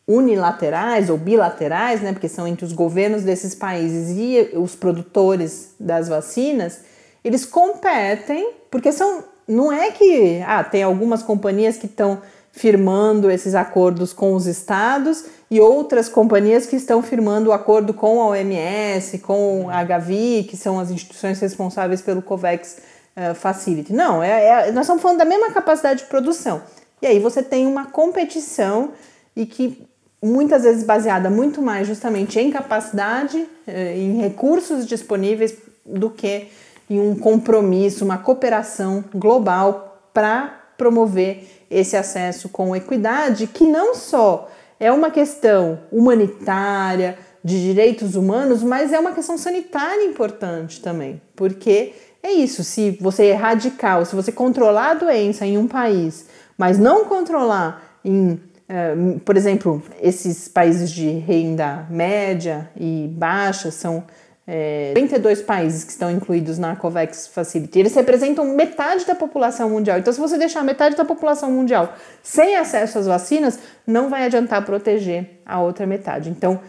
unilaterais 0.08 1.10
ou 1.10 1.18
bilaterais, 1.18 2.02
né, 2.02 2.12
porque 2.12 2.30
são 2.30 2.48
entre 2.48 2.66
os 2.66 2.74
governos 2.74 3.24
desses 3.24 3.56
países 3.56 4.16
e 4.18 4.58
os 4.58 4.76
produtores 4.76 5.74
das 5.80 6.08
vacinas, 6.08 6.82
eles 7.24 7.46
competem, 7.46 8.54
porque 8.70 8.92
são 8.92 9.24
não 9.48 9.72
é 9.72 9.92
que 9.92 10.42
ah, 10.46 10.64
tem 10.64 10.84
algumas 10.84 11.24
companhias 11.24 11.78
que 11.78 11.86
estão 11.86 12.22
firmando 12.58 13.30
esses 13.30 13.54
acordos 13.54 14.12
com 14.12 14.34
os 14.34 14.48
estados 14.48 15.26
e 15.50 15.62
outras 15.62 16.10
companhias 16.10 16.66
que 16.66 16.76
estão 16.76 17.04
firmando 17.04 17.52
o 17.52 17.54
acordo 17.54 17.94
com 17.94 18.20
a 18.20 18.30
OMS, 18.30 19.20
com 19.20 19.70
a 19.70 19.84
Gavi, 19.84 20.44
que 20.50 20.58
são 20.58 20.80
as 20.80 20.90
instituições 20.90 21.40
responsáveis 21.40 22.02
pelo 22.02 22.20
COVAX 22.20 22.78
uh, 23.16 23.36
Facility. 23.36 23.94
Não, 23.94 24.24
é, 24.24 24.70
é, 24.70 24.72
nós 24.72 24.86
estamos 24.86 25.04
falando 25.04 25.20
da 25.20 25.26
mesma 25.26 25.52
capacidade 25.52 26.00
de 26.00 26.06
produção. 26.10 26.64
E 27.00 27.06
aí 27.06 27.20
você 27.20 27.44
tem 27.44 27.68
uma 27.68 27.86
competição 27.86 28.90
e 29.36 29.46
que 29.46 29.88
muitas 30.22 30.64
vezes 30.64 30.84
baseada 30.84 31.30
muito 31.30 31.62
mais 31.62 31.86
justamente 31.86 32.40
em 32.40 32.50
capacidade, 32.50 33.38
uh, 33.38 33.72
em 33.96 34.18
recursos 34.18 34.84
disponíveis, 34.84 35.56
do 35.86 36.10
que 36.10 36.48
em 36.90 37.00
um 37.00 37.16
compromisso, 37.16 38.04
uma 38.04 38.18
cooperação 38.18 39.06
global 39.14 40.02
para 40.12 40.64
promover 40.76 41.57
esse 41.70 41.96
acesso 41.96 42.50
com 42.50 42.76
equidade, 42.76 43.48
que 43.48 43.66
não 43.66 43.96
só 43.96 44.50
é 44.80 44.92
uma 44.92 45.10
questão 45.10 45.80
humanitária, 45.92 47.18
de 47.48 47.62
direitos 47.62 48.16
humanos, 48.16 48.62
mas 48.62 48.92
é 48.92 49.00
uma 49.00 49.14
questão 49.14 49.38
sanitária 49.38 50.04
importante 50.04 50.82
também, 50.82 51.22
porque 51.34 51.94
é 52.22 52.30
isso, 52.30 52.62
se 52.62 52.92
você 53.00 53.28
erradicar, 53.28 54.00
ou 54.00 54.06
se 54.06 54.14
você 54.14 54.34
controlar 54.34 54.92
a 54.92 54.94
doença 54.96 55.46
em 55.46 55.58
um 55.58 55.66
país, 55.66 56.26
mas 56.58 56.78
não 56.78 57.06
controlar 57.06 58.00
em, 58.04 58.32
uh, 58.32 59.20
por 59.24 59.38
exemplo, 59.38 59.82
esses 60.02 60.50
países 60.50 60.92
de 60.92 61.08
renda 61.08 61.86
média 61.90 62.70
e 62.76 63.10
baixa 63.14 63.72
são 63.72 64.04
é, 64.48 64.94
32 64.94 65.42
países 65.42 65.84
que 65.84 65.92
estão 65.92 66.10
incluídos 66.10 66.58
na 66.58 66.74
COVAX 66.76 67.28
Facility. 67.28 67.80
Eles 67.80 67.94
representam 67.94 68.46
metade 68.46 69.06
da 69.06 69.14
população 69.14 69.70
mundial. 69.70 70.00
Então, 70.00 70.14
se 70.14 70.20
você 70.20 70.38
deixar 70.38 70.64
metade 70.64 70.96
da 70.96 71.04
população 71.04 71.52
mundial 71.52 71.94
sem 72.24 72.56
acesso 72.56 72.98
às 72.98 73.06
vacinas, 73.06 73.60
não 73.86 74.10
vai 74.10 74.26
adiantar 74.26 74.64
proteger 74.64 75.42
a 75.46 75.60
outra 75.60 75.86
metade. 75.86 76.30
Então, 76.30 76.62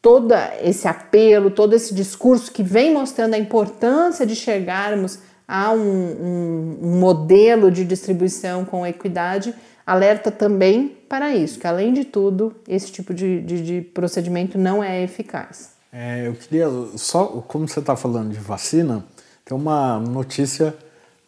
todo 0.00 0.32
esse 0.62 0.86
apelo, 0.86 1.50
todo 1.50 1.74
esse 1.74 1.92
discurso 1.92 2.52
que 2.52 2.62
vem 2.62 2.92
mostrando 2.92 3.34
a 3.34 3.38
importância 3.38 4.24
de 4.24 4.36
chegarmos 4.36 5.18
a 5.46 5.72
um, 5.72 5.78
um, 5.78 6.78
um 6.82 6.98
modelo 7.00 7.70
de 7.70 7.84
distribuição 7.84 8.64
com 8.64 8.86
equidade, 8.86 9.52
alerta 9.84 10.30
também 10.30 10.96
para 11.08 11.34
isso, 11.34 11.58
que 11.58 11.66
além 11.66 11.92
de 11.92 12.04
tudo, 12.04 12.54
esse 12.68 12.92
tipo 12.92 13.12
de, 13.12 13.40
de, 13.42 13.62
de 13.62 13.80
procedimento 13.82 14.56
não 14.56 14.82
é 14.82 15.02
eficaz. 15.02 15.73
É, 15.96 16.26
eu 16.26 16.34
queria 16.34 16.66
só, 16.96 17.24
como 17.46 17.68
você 17.68 17.78
está 17.78 17.94
falando 17.94 18.32
de 18.32 18.40
vacina, 18.40 19.04
tem 19.44 19.56
uma 19.56 20.00
notícia 20.00 20.74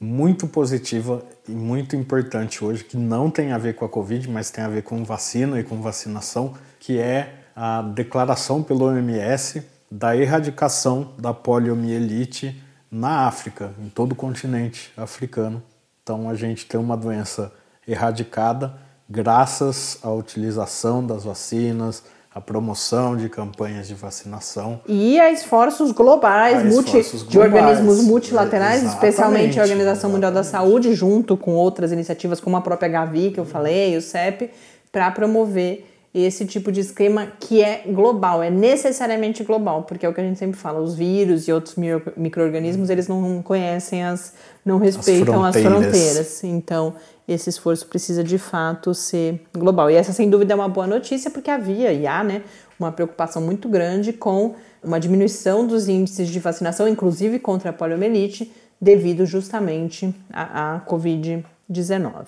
muito 0.01 0.49
positiva 0.49 1.23
e 1.49 1.53
muito 1.53 1.95
importante 1.95 2.65
hoje 2.65 2.83
que 2.83 2.97
não 2.97 3.31
tem 3.31 3.53
a 3.53 3.59
ver 3.59 3.77
com 3.77 3.85
a 3.85 3.89
Covid, 3.89 4.29
mas 4.29 4.51
tem 4.51 4.65
a 4.65 4.69
ver 4.69 4.83
com 4.83 5.05
vacina 5.05 5.61
e 5.61 5.63
com 5.63 5.81
vacinação, 5.81 6.55
que 6.81 6.99
é 6.99 7.45
a 7.55 7.81
declaração 7.81 8.61
pelo 8.61 8.87
OMS 8.87 9.63
da 9.89 10.17
erradicação 10.17 11.13
da 11.17 11.33
poliomielite 11.33 12.61
na 12.91 13.29
África, 13.29 13.73
em 13.79 13.89
todo 13.89 14.13
o 14.13 14.17
continente 14.17 14.93
africano. 14.97 15.63
Então 16.03 16.29
a 16.29 16.35
gente 16.35 16.67
tem 16.67 16.81
uma 16.81 16.97
doença 16.97 17.53
erradicada 17.87 18.75
graças 19.09 20.01
à 20.03 20.11
utilização 20.11 21.07
das 21.07 21.23
vacinas, 21.23 22.03
a 22.37 22.41
promoção 22.43 23.17
de 23.17 23.31
campanhas 23.31 23.89
de 23.89 23.95
vacinação. 23.95 24.79
E 24.87 25.19
a 25.19 25.33
esforços 25.33 25.91
globais, 25.91 26.59
a 26.59 26.65
multi, 26.65 26.99
esforços 26.99 27.27
de 27.27 27.39
organismos 27.39 28.05
multilaterais, 28.05 28.83
especialmente 28.83 29.59
a 29.59 29.63
Organização 29.63 30.11
Mundial 30.11 30.31
da 30.31 30.45
Saúde, 30.45 30.93
junto 30.93 31.35
com 31.35 31.53
outras 31.53 31.93
iniciativas 31.93 32.39
como 32.39 32.55
a 32.59 32.61
própria 32.61 32.91
Gavi, 32.91 33.31
que 33.31 33.41
eu 33.41 33.47
falei, 33.47 33.97
o 33.97 34.03
CEP, 34.03 34.51
para 34.93 35.11
promover 35.13 35.87
esse 36.13 36.45
tipo 36.45 36.71
de 36.71 36.81
esquema 36.81 37.27
que 37.41 37.63
é 37.63 37.85
global, 37.87 38.43
é 38.43 38.51
necessariamente 38.51 39.43
global, 39.43 39.85
porque 39.85 40.05
é 40.05 40.09
o 40.09 40.13
que 40.13 40.21
a 40.21 40.25
gente 40.25 40.39
sempre 40.39 40.61
fala, 40.61 40.79
os 40.79 40.95
vírus 40.95 41.49
e 41.49 41.53
outros 41.53 41.75
micro-organismos, 42.19 42.91
eles 42.91 43.09
não 43.09 43.41
conhecem 43.41 44.05
as, 44.05 44.35
não 44.63 44.77
respeitam 44.77 45.43
as 45.43 45.57
fronteiras. 45.57 45.87
As 45.87 45.91
fronteiras. 45.91 46.45
Então, 46.45 46.95
esse 47.29 47.51
esforço 47.51 47.87
precisa 47.87 48.23
de 48.23 48.39
fato 48.39 48.95
ser 48.95 49.41
global. 49.53 49.91
E 49.91 49.95
essa, 49.95 50.13
sem 50.13 50.31
dúvida, 50.31 50.53
é 50.53 50.57
uma 50.57 50.69
boa 50.69 50.87
notícia, 50.87 51.31
porque 51.31 51.51
havia 51.51 51.93
e 51.93 52.07
há 52.07 52.23
né, 52.23 52.43
uma 52.79 52.93
preocupação 52.93 53.43
muito 53.43 53.69
grande 53.69 54.13
com 54.13 54.55
uma 54.83 55.01
diminuição 55.01 55.67
dos 55.67 55.89
índices 55.89 56.29
de 56.29 56.39
vacinação, 56.39 56.87
inclusive 56.87 57.39
contra 57.39 57.71
a 57.71 57.73
poliomielite, 57.73 58.53
devido 58.81 59.27
justamente 59.27 60.15
à, 60.33 60.77
à 60.77 60.81
Covid-19. 60.81 62.27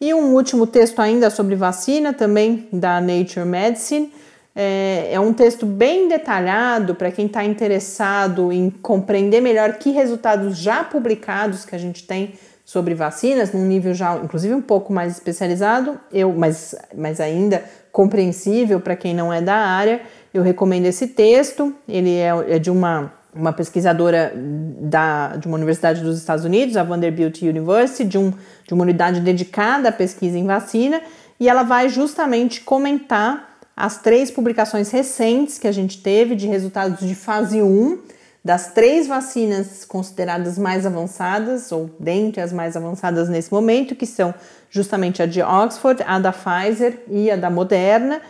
E 0.00 0.12
um 0.14 0.34
último 0.34 0.66
texto 0.66 0.98
ainda 1.00 1.30
sobre 1.30 1.54
vacina, 1.54 2.12
também 2.12 2.68
da 2.72 3.00
Nature 3.00 3.46
Medicine. 3.46 4.12
É, 4.54 5.10
é 5.12 5.20
um 5.20 5.32
texto 5.32 5.64
bem 5.64 6.08
detalhado 6.08 6.94
para 6.94 7.10
quem 7.10 7.26
está 7.26 7.44
interessado 7.44 8.52
em 8.52 8.68
compreender 8.68 9.40
melhor 9.40 9.74
que 9.74 9.90
resultados 9.90 10.58
já 10.58 10.82
publicados 10.82 11.64
que 11.64 11.74
a 11.74 11.78
gente 11.78 12.04
tem 12.04 12.34
sobre 12.64 12.94
vacinas, 12.94 13.52
num 13.52 13.66
nível 13.66 13.92
já, 13.94 14.16
inclusive, 14.16 14.54
um 14.54 14.62
pouco 14.62 14.92
mais 14.92 15.14
especializado, 15.14 15.98
eu, 16.12 16.32
mas, 16.32 16.74
mas 16.96 17.20
ainda 17.20 17.64
compreensível 17.90 18.80
para 18.80 18.94
quem 18.94 19.12
não 19.12 19.32
é 19.32 19.40
da 19.40 19.56
área. 19.56 20.00
Eu 20.32 20.42
recomendo 20.42 20.86
esse 20.86 21.08
texto. 21.08 21.74
Ele 21.88 22.14
é, 22.14 22.28
é 22.48 22.58
de 22.60 22.70
uma, 22.70 23.12
uma 23.34 23.52
pesquisadora 23.52 24.32
da, 24.36 25.36
de 25.36 25.48
uma 25.48 25.56
universidade 25.56 26.00
dos 26.00 26.16
Estados 26.16 26.44
Unidos, 26.44 26.76
a 26.76 26.84
Vanderbilt 26.84 27.42
University, 27.42 28.04
de, 28.04 28.18
um, 28.18 28.32
de 28.64 28.72
uma 28.72 28.84
unidade 28.84 29.20
dedicada 29.20 29.88
à 29.88 29.92
pesquisa 29.92 30.38
em 30.38 30.46
vacina, 30.46 31.00
e 31.40 31.48
ela 31.48 31.64
vai 31.64 31.88
justamente 31.88 32.60
comentar 32.60 33.49
as 33.76 33.98
três 33.98 34.30
publicações 34.30 34.90
recentes 34.90 35.58
que 35.58 35.66
a 35.66 35.72
gente 35.72 36.02
teve 36.02 36.34
de 36.34 36.46
resultados 36.46 37.06
de 37.06 37.14
fase 37.14 37.62
1 37.62 37.98
das 38.44 38.72
três 38.72 39.06
vacinas 39.06 39.84
consideradas 39.84 40.58
mais 40.58 40.86
avançadas, 40.86 41.70
ou 41.72 41.90
dentre 42.00 42.40
as 42.40 42.52
mais 42.52 42.76
avançadas 42.76 43.28
nesse 43.28 43.52
momento, 43.52 43.94
que 43.94 44.06
são 44.06 44.34
justamente 44.70 45.22
a 45.22 45.26
de 45.26 45.42
Oxford, 45.42 46.02
a 46.06 46.18
da 46.18 46.32
Pfizer 46.32 47.02
e 47.10 47.30
a 47.30 47.36
da 47.36 47.50
Moderna, 47.50 48.20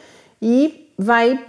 e 0.43 0.93
vai 0.99 1.45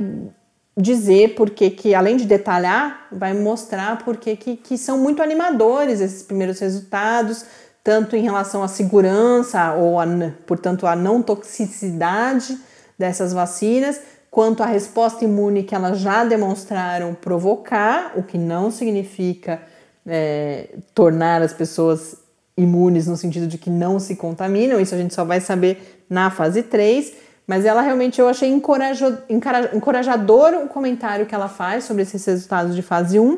dizer 0.77 1.35
porque 1.35 1.69
que, 1.69 1.93
além 1.95 2.17
de 2.17 2.25
detalhar, 2.25 3.07
vai 3.11 3.33
mostrar 3.33 4.03
porque 4.03 4.35
que, 4.35 4.55
que 4.55 4.77
são 4.77 4.97
muito 4.97 5.21
animadores 5.21 5.99
esses 5.99 6.23
primeiros 6.23 6.59
resultados, 6.59 7.45
tanto 7.83 8.15
em 8.15 8.21
relação 8.21 8.61
à 8.61 8.67
segurança 8.67 9.73
ou, 9.73 9.99
a, 9.99 10.05
portanto, 10.45 10.85
à 10.85 10.95
não 10.95 11.21
toxicidade 11.21 12.57
dessas 13.01 13.33
vacinas, 13.33 13.99
quanto 14.29 14.63
à 14.63 14.65
resposta 14.65 15.25
imune 15.25 15.63
que 15.63 15.75
elas 15.75 15.99
já 15.99 16.23
demonstraram 16.23 17.13
provocar, 17.13 18.13
o 18.15 18.23
que 18.23 18.37
não 18.37 18.71
significa 18.71 19.61
é, 20.07 20.69
tornar 20.95 21.41
as 21.41 21.51
pessoas 21.51 22.15
imunes 22.55 23.07
no 23.07 23.17
sentido 23.17 23.47
de 23.47 23.57
que 23.57 23.69
não 23.69 23.99
se 23.99 24.15
contaminam, 24.15 24.79
isso 24.79 24.95
a 24.95 24.97
gente 24.97 25.13
só 25.13 25.25
vai 25.25 25.41
saber 25.41 26.05
na 26.09 26.29
fase 26.29 26.63
3, 26.63 27.13
mas 27.47 27.65
ela 27.65 27.81
realmente 27.81 28.21
eu 28.21 28.29
achei 28.29 28.49
encorajador 28.49 30.53
o 30.63 30.67
comentário 30.67 31.25
que 31.25 31.35
ela 31.35 31.49
faz 31.49 31.83
sobre 31.83 32.03
esses 32.03 32.23
resultados 32.23 32.75
de 32.75 32.81
fase 32.81 33.19
1 33.19 33.37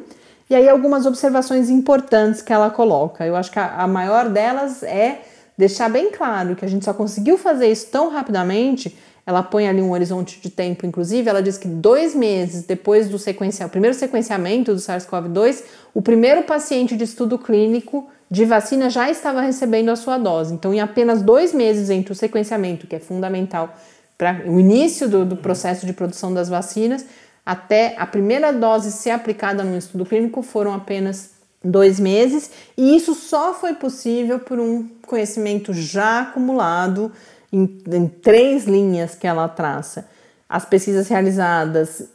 e 0.50 0.56
aí 0.56 0.68
algumas 0.68 1.06
observações 1.06 1.70
importantes 1.70 2.42
que 2.42 2.52
ela 2.52 2.70
coloca. 2.70 3.26
Eu 3.26 3.36
acho 3.36 3.50
que 3.50 3.58
a, 3.58 3.82
a 3.82 3.88
maior 3.88 4.30
delas 4.30 4.84
é 4.84 5.22
deixar 5.58 5.90
bem 5.90 6.12
claro 6.12 6.56
que 6.56 6.66
a 6.66 6.68
gente 6.68 6.86
só 6.86 6.94
conseguiu 6.94 7.38
fazer 7.38 7.72
isso 7.72 7.88
tão 7.88 8.10
rapidamente. 8.10 8.96
Ela 9.26 9.42
põe 9.42 9.68
ali 9.68 9.82
um 9.82 9.92
horizonte 9.92 10.40
de 10.42 10.50
tempo, 10.50 10.86
inclusive, 10.86 11.30
ela 11.30 11.42
diz 11.42 11.58
que 11.58 11.68
dois 11.68 12.14
meses 12.14 12.64
depois 12.64 13.08
do 13.08 13.18
sequencial, 13.18 13.70
primeiro 13.70 13.96
sequenciamento 13.96 14.74
do 14.74 14.80
SARS-CoV-2, 14.80 15.64
o 15.94 16.02
primeiro 16.02 16.44
paciente 16.44 16.98
de 16.98 17.06
estudo 17.06 17.38
clínico 17.40 18.10
de 18.30 18.44
vacina 18.44 18.90
já 18.90 19.10
estava 19.10 19.42
recebendo 19.42 19.90
a 19.90 19.96
sua 19.96 20.18
dose. 20.18 20.54
Então, 20.54 20.74
em 20.74 20.82
apenas 20.82 21.22
dois 21.22 21.54
meses 21.54 21.90
entre 21.90 22.12
o 22.12 22.16
sequenciamento, 22.16 22.86
que 22.86 22.96
é 22.96 23.00
fundamental 23.00 23.74
para 24.18 24.42
o 24.46 24.60
início 24.60 25.08
do, 25.08 25.24
do 25.24 25.38
processo 25.38 25.86
de 25.86 25.94
produção 25.94 26.34
das 26.34 26.50
vacinas, 26.50 27.06
até 27.46 27.96
a 27.98 28.06
primeira 28.06 28.52
dose 28.52 28.92
ser 28.92 29.12
aplicada 29.12 29.64
no 29.64 29.78
estudo 29.78 30.06
clínico, 30.06 30.42
foram 30.42 30.74
apenas 30.74 31.32
dois 31.64 32.00
meses, 32.00 32.52
e 32.78 32.96
isso 32.96 33.16
só 33.16 33.54
foi 33.54 33.74
possível 33.74 34.40
por 34.40 34.60
um 34.60 34.88
conhecimento 35.08 35.74
já 35.74 36.22
acumulado 36.22 37.12
em, 37.54 37.78
em 37.92 38.08
três 38.08 38.66
linhas 38.66 39.14
que 39.14 39.28
ela 39.28 39.48
traça. 39.48 40.10
As 40.50 40.66
pesquisas 40.66 41.08
realizadas 41.08 42.10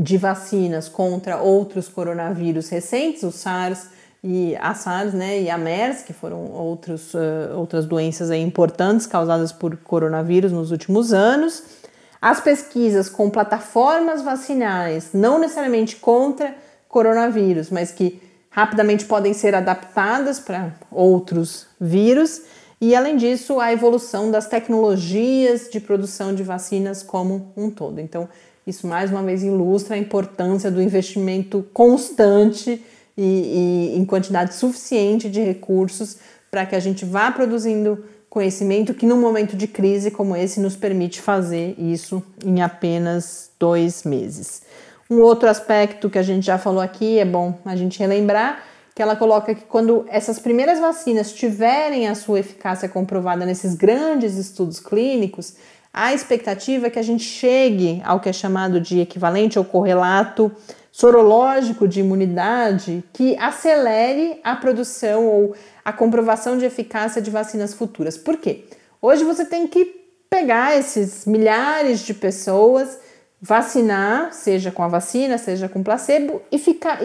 de 0.00 0.16
vacinas 0.16 0.88
contra 0.88 1.38
outros 1.38 1.88
coronavírus 1.88 2.68
recentes, 2.68 3.22
o 3.24 3.32
SARS 3.32 3.88
e 4.22 4.56
a 4.56 4.74
SARS 4.74 5.12
né, 5.12 5.40
e 5.40 5.50
a 5.50 5.58
MERS, 5.58 6.02
que 6.02 6.12
foram 6.12 6.50
outros, 6.52 7.14
uh, 7.14 7.56
outras 7.56 7.86
doenças 7.86 8.30
importantes 8.30 9.06
causadas 9.06 9.52
por 9.52 9.76
coronavírus 9.78 10.52
nos 10.52 10.70
últimos 10.70 11.12
anos. 11.12 11.62
As 12.20 12.40
pesquisas 12.40 13.08
com 13.08 13.30
plataformas 13.30 14.22
vacinais, 14.22 15.10
não 15.12 15.38
necessariamente 15.38 15.96
contra 15.96 16.54
coronavírus, 16.88 17.70
mas 17.70 17.90
que 17.90 18.20
rapidamente 18.50 19.04
podem 19.04 19.34
ser 19.34 19.54
adaptadas 19.54 20.40
para 20.40 20.72
outros 20.90 21.66
vírus. 21.80 22.40
E 22.80 22.94
além 22.94 23.16
disso, 23.16 23.58
a 23.58 23.72
evolução 23.72 24.30
das 24.30 24.46
tecnologias 24.46 25.68
de 25.70 25.80
produção 25.80 26.34
de 26.34 26.42
vacinas 26.42 27.02
como 27.02 27.52
um 27.56 27.70
todo. 27.70 28.00
Então, 28.00 28.28
isso 28.66 28.86
mais 28.86 29.10
uma 29.10 29.22
vez 29.22 29.42
ilustra 29.42 29.94
a 29.94 29.98
importância 29.98 30.70
do 30.70 30.82
investimento 30.82 31.64
constante 31.72 32.82
e, 33.16 33.22
e 33.94 33.98
em 33.98 34.04
quantidade 34.04 34.54
suficiente 34.54 35.30
de 35.30 35.40
recursos 35.40 36.18
para 36.50 36.66
que 36.66 36.74
a 36.74 36.80
gente 36.80 37.04
vá 37.04 37.30
produzindo 37.30 38.04
conhecimento 38.28 38.92
que 38.92 39.06
num 39.06 39.20
momento 39.20 39.56
de 39.56 39.66
crise 39.66 40.10
como 40.10 40.36
esse 40.36 40.60
nos 40.60 40.76
permite 40.76 41.22
fazer 41.22 41.74
isso 41.78 42.22
em 42.44 42.60
apenas 42.60 43.50
dois 43.58 44.04
meses. 44.04 44.62
Um 45.08 45.20
outro 45.20 45.48
aspecto 45.48 46.10
que 46.10 46.18
a 46.18 46.22
gente 46.22 46.44
já 46.44 46.58
falou 46.58 46.80
aqui, 46.80 47.18
é 47.18 47.24
bom 47.24 47.58
a 47.64 47.74
gente 47.76 47.98
relembrar, 47.98 48.62
que 48.96 49.02
ela 49.02 49.14
coloca 49.14 49.54
que 49.54 49.64
quando 49.64 50.06
essas 50.08 50.38
primeiras 50.38 50.78
vacinas 50.80 51.30
tiverem 51.30 52.08
a 52.08 52.14
sua 52.14 52.40
eficácia 52.40 52.88
comprovada 52.88 53.44
nesses 53.44 53.74
grandes 53.74 54.38
estudos 54.38 54.80
clínicos, 54.80 55.52
a 55.92 56.14
expectativa 56.14 56.86
é 56.86 56.90
que 56.90 56.98
a 56.98 57.02
gente 57.02 57.22
chegue 57.22 58.00
ao 58.06 58.18
que 58.20 58.30
é 58.30 58.32
chamado 58.32 58.80
de 58.80 59.00
equivalente 59.00 59.58
ou 59.58 59.66
correlato 59.66 60.50
sorológico 60.90 61.86
de 61.86 62.00
imunidade 62.00 63.04
que 63.12 63.36
acelere 63.36 64.40
a 64.42 64.56
produção 64.56 65.26
ou 65.26 65.54
a 65.84 65.92
comprovação 65.92 66.56
de 66.56 66.64
eficácia 66.64 67.20
de 67.20 67.30
vacinas 67.30 67.74
futuras. 67.74 68.16
Por 68.16 68.38
quê? 68.38 68.64
Hoje 69.02 69.24
você 69.24 69.44
tem 69.44 69.66
que 69.66 69.84
pegar 70.30 70.74
esses 70.74 71.26
milhares 71.26 72.00
de 72.00 72.14
pessoas 72.14 72.98
vacinar, 73.42 74.32
seja 74.32 74.70
com 74.70 74.82
a 74.82 74.88
vacina, 74.88 75.36
seja 75.36 75.68
com 75.68 75.82
placebo, 75.82 76.40
e 76.50 76.58
ficar. 76.58 76.98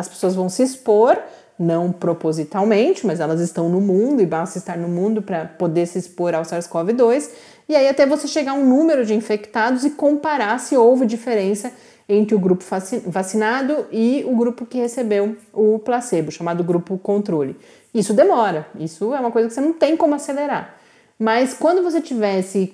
As 0.00 0.08
pessoas 0.08 0.34
vão 0.34 0.48
se 0.48 0.62
expor, 0.62 1.18
não 1.58 1.92
propositalmente, 1.92 3.06
mas 3.06 3.20
elas 3.20 3.40
estão 3.40 3.68
no 3.68 3.80
mundo 3.80 4.22
e 4.22 4.26
basta 4.26 4.58
estar 4.58 4.78
no 4.78 4.88
mundo 4.88 5.20
para 5.20 5.44
poder 5.44 5.86
se 5.86 5.98
expor 5.98 6.34
ao 6.34 6.42
SARS-CoV-2. 6.42 7.30
E 7.68 7.76
aí, 7.76 7.86
até 7.86 8.06
você 8.06 8.26
chegar 8.26 8.52
a 8.52 8.54
um 8.54 8.66
número 8.66 9.04
de 9.04 9.14
infectados 9.14 9.84
e 9.84 9.90
comparar 9.90 10.58
se 10.58 10.76
houve 10.76 11.04
diferença 11.04 11.70
entre 12.08 12.34
o 12.34 12.38
grupo 12.40 12.64
vacinado 13.06 13.86
e 13.92 14.24
o 14.26 14.34
grupo 14.34 14.66
que 14.66 14.78
recebeu 14.78 15.36
o 15.52 15.78
placebo, 15.78 16.32
chamado 16.32 16.64
grupo 16.64 16.98
controle. 16.98 17.56
Isso 17.94 18.12
demora, 18.12 18.66
isso 18.78 19.14
é 19.14 19.20
uma 19.20 19.30
coisa 19.30 19.46
que 19.46 19.54
você 19.54 19.60
não 19.60 19.72
tem 19.72 19.96
como 19.96 20.14
acelerar. 20.14 20.76
Mas 21.18 21.54
quando 21.54 21.82
você 21.82 22.00
tivesse 22.00 22.72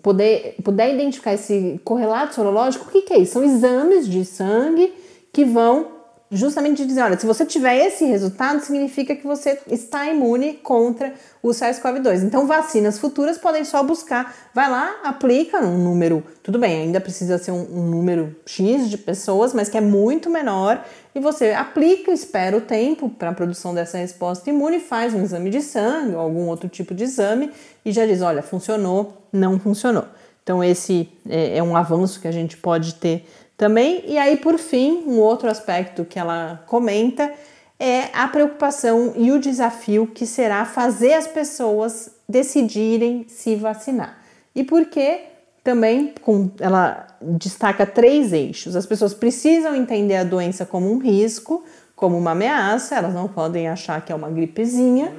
poder, 0.00 0.54
puder 0.62 0.94
identificar 0.94 1.34
esse 1.34 1.80
correlato 1.84 2.34
sorológico, 2.34 2.86
o 2.86 2.90
que, 2.90 3.02
que 3.02 3.12
é 3.12 3.18
isso? 3.18 3.32
São 3.32 3.42
exames 3.42 4.08
de 4.08 4.24
sangue 4.24 4.94
que 5.32 5.44
vão 5.44 5.97
justamente 6.30 6.84
dizer, 6.84 7.02
olha, 7.02 7.18
se 7.18 7.26
você 7.26 7.46
tiver 7.46 7.86
esse 7.86 8.04
resultado, 8.04 8.60
significa 8.60 9.16
que 9.16 9.26
você 9.26 9.58
está 9.66 10.06
imune 10.06 10.54
contra 10.54 11.14
o 11.42 11.48
SARS-CoV-2. 11.48 12.24
Então, 12.24 12.46
vacinas 12.46 12.98
futuras 12.98 13.38
podem 13.38 13.64
só 13.64 13.82
buscar, 13.82 14.34
vai 14.54 14.70
lá, 14.70 14.96
aplica 15.02 15.58
um 15.60 15.78
número, 15.78 16.22
tudo 16.42 16.58
bem, 16.58 16.82
ainda 16.82 17.00
precisa 17.00 17.38
ser 17.38 17.52
um, 17.52 17.66
um 17.72 17.90
número 17.90 18.36
X 18.44 18.90
de 18.90 18.98
pessoas, 18.98 19.54
mas 19.54 19.68
que 19.68 19.78
é 19.78 19.80
muito 19.80 20.28
menor, 20.28 20.84
e 21.14 21.20
você 21.20 21.52
aplica, 21.52 22.12
espera 22.12 22.56
o 22.56 22.60
tempo 22.60 23.08
para 23.08 23.30
a 23.30 23.34
produção 23.34 23.74
dessa 23.74 23.96
resposta 23.96 24.50
imune, 24.50 24.80
faz 24.80 25.14
um 25.14 25.22
exame 25.22 25.48
de 25.48 25.62
sangue 25.62 26.14
ou 26.14 26.20
algum 26.20 26.46
outro 26.46 26.68
tipo 26.68 26.94
de 26.94 27.04
exame 27.04 27.50
e 27.84 27.90
já 27.90 28.04
diz, 28.04 28.20
olha, 28.20 28.42
funcionou, 28.42 29.26
não 29.32 29.58
funcionou. 29.58 30.04
Então, 30.42 30.64
esse 30.64 31.08
é, 31.28 31.58
é 31.58 31.62
um 31.62 31.76
avanço 31.76 32.20
que 32.20 32.26
a 32.26 32.32
gente 32.32 32.56
pode 32.56 32.94
ter 32.94 33.26
também. 33.58 34.04
E 34.06 34.16
aí, 34.16 34.36
por 34.36 34.56
fim, 34.56 35.02
um 35.06 35.18
outro 35.18 35.50
aspecto 35.50 36.04
que 36.04 36.18
ela 36.18 36.62
comenta 36.66 37.30
é 37.78 38.04
a 38.14 38.26
preocupação 38.28 39.12
e 39.16 39.30
o 39.30 39.38
desafio 39.38 40.06
que 40.06 40.24
será 40.24 40.64
fazer 40.64 41.14
as 41.14 41.26
pessoas 41.26 42.10
decidirem 42.28 43.26
se 43.28 43.56
vacinar. 43.56 44.18
E 44.54 44.64
por 44.64 44.86
que 44.86 45.20
também 45.62 46.14
com, 46.22 46.50
ela 46.60 47.06
destaca 47.20 47.84
três 47.84 48.32
eixos. 48.32 48.74
As 48.74 48.86
pessoas 48.86 49.12
precisam 49.12 49.74
entender 49.74 50.16
a 50.16 50.24
doença 50.24 50.64
como 50.64 50.90
um 50.90 50.98
risco, 50.98 51.62
como 51.94 52.16
uma 52.16 52.30
ameaça, 52.30 52.94
elas 52.94 53.12
não 53.12 53.28
podem 53.28 53.68
achar 53.68 54.00
que 54.04 54.10
é 54.10 54.14
uma 54.14 54.30
gripezinha. 54.30 55.12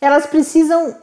Elas 0.00 0.26
precisam 0.26 0.94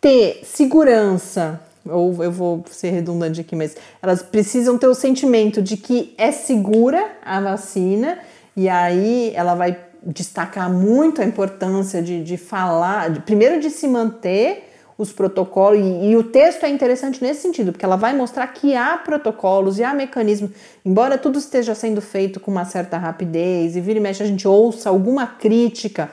ter 0.00 0.42
segurança 0.44 1.60
ou 1.84 2.22
eu 2.22 2.30
vou 2.30 2.64
ser 2.70 2.90
redundante 2.90 3.40
aqui, 3.40 3.56
mas 3.56 3.76
elas 4.02 4.22
precisam 4.22 4.76
ter 4.76 4.86
o 4.86 4.94
sentimento 4.94 5.62
de 5.62 5.76
que 5.76 6.14
é 6.18 6.30
segura 6.32 7.12
a 7.24 7.40
vacina, 7.40 8.18
e 8.56 8.68
aí 8.68 9.32
ela 9.34 9.54
vai 9.54 9.78
destacar 10.02 10.70
muito 10.70 11.20
a 11.20 11.24
importância 11.24 12.02
de, 12.02 12.22
de 12.22 12.36
falar, 12.36 13.10
de, 13.10 13.20
primeiro 13.20 13.60
de 13.60 13.70
se 13.70 13.86
manter 13.86 14.66
os 14.96 15.12
protocolos, 15.12 15.80
e, 15.80 16.10
e, 16.10 16.16
o 16.16 16.24
texto 16.24 16.64
é 16.64 16.68
interessante 16.68 17.22
nesse 17.22 17.40
sentido, 17.40 17.72
porque 17.72 17.84
ela 17.84 17.96
vai 17.96 18.14
mostrar 18.14 18.46
que 18.48 18.76
há 18.76 18.98
protocolos 18.98 19.78
e 19.78 19.82
há 19.82 19.94
mecanismos, 19.94 20.50
embora 20.84 21.16
tudo 21.16 21.38
esteja 21.38 21.74
sendo 21.74 22.02
feito 22.02 22.38
com 22.38 22.50
uma 22.50 22.66
certa 22.66 22.98
rapidez, 22.98 23.76
e 23.76 23.80
vira 23.80 23.98
e 23.98 24.02
mexe 24.02 24.22
a 24.22 24.26
gente 24.26 24.46
ouça 24.46 24.90
alguma 24.90 25.26
crítica 25.26 26.10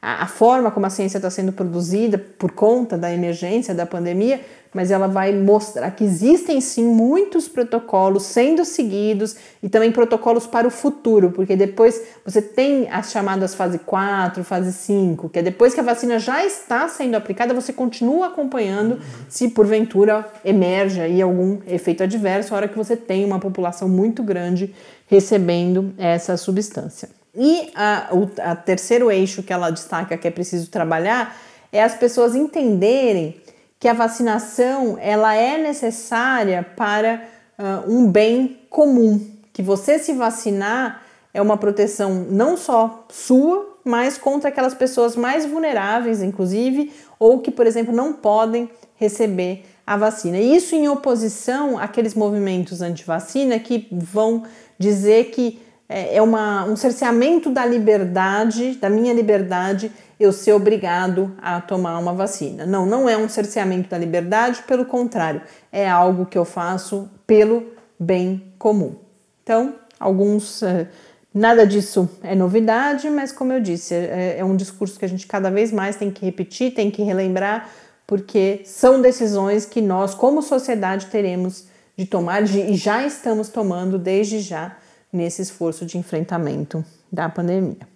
à, 0.00 0.24
à 0.24 0.26
forma 0.26 0.70
como 0.70 0.86
a 0.86 0.90
ciência 0.90 1.18
está 1.18 1.30
sendo 1.30 1.52
produzida 1.52 2.18
por 2.18 2.52
conta 2.52 2.96
da 2.96 3.12
emergência 3.12 3.74
da 3.74 3.86
pandemia, 3.86 4.40
mas 4.72 4.90
ela 4.90 5.08
vai 5.08 5.32
mostrar 5.32 5.90
que 5.90 6.04
existem 6.04 6.60
sim 6.60 6.84
muitos 6.84 7.48
protocolos 7.48 8.22
sendo 8.22 8.64
seguidos 8.64 9.36
e 9.62 9.68
também 9.68 9.90
protocolos 9.90 10.46
para 10.46 10.66
o 10.66 10.70
futuro, 10.70 11.30
porque 11.32 11.56
depois 11.56 12.00
você 12.24 12.40
tem 12.40 12.88
as 12.90 13.10
chamadas 13.10 13.54
fase 13.54 13.80
4, 13.80 14.44
fase 14.44 14.72
5, 14.72 15.28
que 15.28 15.40
é 15.40 15.42
depois 15.42 15.74
que 15.74 15.80
a 15.80 15.82
vacina 15.82 16.18
já 16.18 16.44
está 16.44 16.86
sendo 16.88 17.16
aplicada, 17.16 17.52
você 17.52 17.72
continua 17.72 18.28
acompanhando 18.28 19.00
se 19.28 19.48
porventura 19.48 20.26
emerge 20.44 21.00
aí 21.00 21.20
algum 21.20 21.58
efeito 21.66 22.04
adverso, 22.04 22.54
a 22.54 22.58
hora 22.58 22.68
que 22.68 22.78
você 22.78 22.96
tem 22.96 23.24
uma 23.24 23.40
população 23.40 23.88
muito 23.88 24.22
grande 24.22 24.72
recebendo 25.08 25.92
essa 25.98 26.36
substância. 26.36 27.19
E 27.34 27.70
a, 27.74 28.08
o 28.12 28.30
a 28.40 28.56
terceiro 28.56 29.10
eixo 29.10 29.42
que 29.42 29.52
ela 29.52 29.70
destaca 29.70 30.16
que 30.16 30.26
é 30.26 30.30
preciso 30.30 30.70
trabalhar 30.70 31.36
é 31.72 31.82
as 31.82 31.94
pessoas 31.94 32.34
entenderem 32.34 33.40
que 33.78 33.88
a 33.88 33.92
vacinação 33.92 34.98
ela 35.00 35.34
é 35.34 35.56
necessária 35.56 36.66
para 36.76 37.22
uh, 37.58 37.90
um 37.90 38.10
bem 38.10 38.60
comum, 38.68 39.20
que 39.52 39.62
você 39.62 39.98
se 39.98 40.12
vacinar 40.12 41.02
é 41.32 41.40
uma 41.40 41.56
proteção 41.56 42.26
não 42.28 42.56
só 42.56 43.06
sua, 43.08 43.78
mas 43.84 44.18
contra 44.18 44.48
aquelas 44.48 44.74
pessoas 44.74 45.16
mais 45.16 45.46
vulneráveis, 45.46 46.22
inclusive, 46.22 46.92
ou 47.18 47.38
que, 47.38 47.50
por 47.50 47.66
exemplo, 47.66 47.94
não 47.94 48.12
podem 48.12 48.68
receber 48.96 49.64
a 49.86 49.96
vacina. 49.96 50.38
Isso 50.38 50.74
em 50.74 50.88
oposição 50.88 51.78
àqueles 51.78 52.14
movimentos 52.14 52.82
anti-vacina 52.82 53.58
que 53.58 53.88
vão 53.90 54.44
dizer 54.78 55.30
que 55.30 55.60
é, 55.90 56.16
é 56.16 56.22
uma, 56.22 56.64
um 56.64 56.76
cerceamento 56.76 57.50
da 57.50 57.66
liberdade, 57.66 58.76
da 58.76 58.88
minha 58.88 59.12
liberdade, 59.12 59.90
eu 60.20 60.32
ser 60.32 60.52
obrigado 60.52 61.34
a 61.42 61.60
tomar 61.60 61.98
uma 61.98 62.12
vacina. 62.12 62.64
Não, 62.64 62.86
não 62.86 63.08
é 63.08 63.16
um 63.16 63.28
cerceamento 63.28 63.88
da 63.88 63.98
liberdade, 63.98 64.62
pelo 64.68 64.84
contrário, 64.84 65.42
é 65.72 65.90
algo 65.90 66.26
que 66.26 66.38
eu 66.38 66.44
faço 66.44 67.10
pelo 67.26 67.66
bem 67.98 68.52
comum. 68.56 68.94
Então, 69.42 69.74
alguns. 69.98 70.62
É, 70.62 70.86
nada 71.34 71.66
disso 71.66 72.08
é 72.22 72.34
novidade, 72.36 73.10
mas 73.10 73.32
como 73.32 73.52
eu 73.52 73.60
disse, 73.60 73.94
é, 73.94 74.36
é 74.38 74.44
um 74.44 74.54
discurso 74.54 74.96
que 74.96 75.04
a 75.04 75.08
gente 75.08 75.26
cada 75.26 75.50
vez 75.50 75.72
mais 75.72 75.96
tem 75.96 76.10
que 76.10 76.24
repetir, 76.24 76.72
tem 76.72 76.88
que 76.88 77.02
relembrar, 77.02 77.68
porque 78.06 78.60
são 78.64 79.00
decisões 79.02 79.66
que 79.66 79.80
nós, 79.80 80.14
como 80.14 80.40
sociedade, 80.40 81.06
teremos 81.06 81.66
de 81.96 82.06
tomar 82.06 82.42
de, 82.42 82.60
e 82.60 82.76
já 82.76 83.04
estamos 83.04 83.48
tomando 83.48 83.98
desde 83.98 84.38
já 84.38 84.76
nesse 85.12 85.42
esforço 85.42 85.84
de 85.84 85.98
enfrentamento 85.98 86.84
da 87.12 87.28
pandemia. 87.28 87.88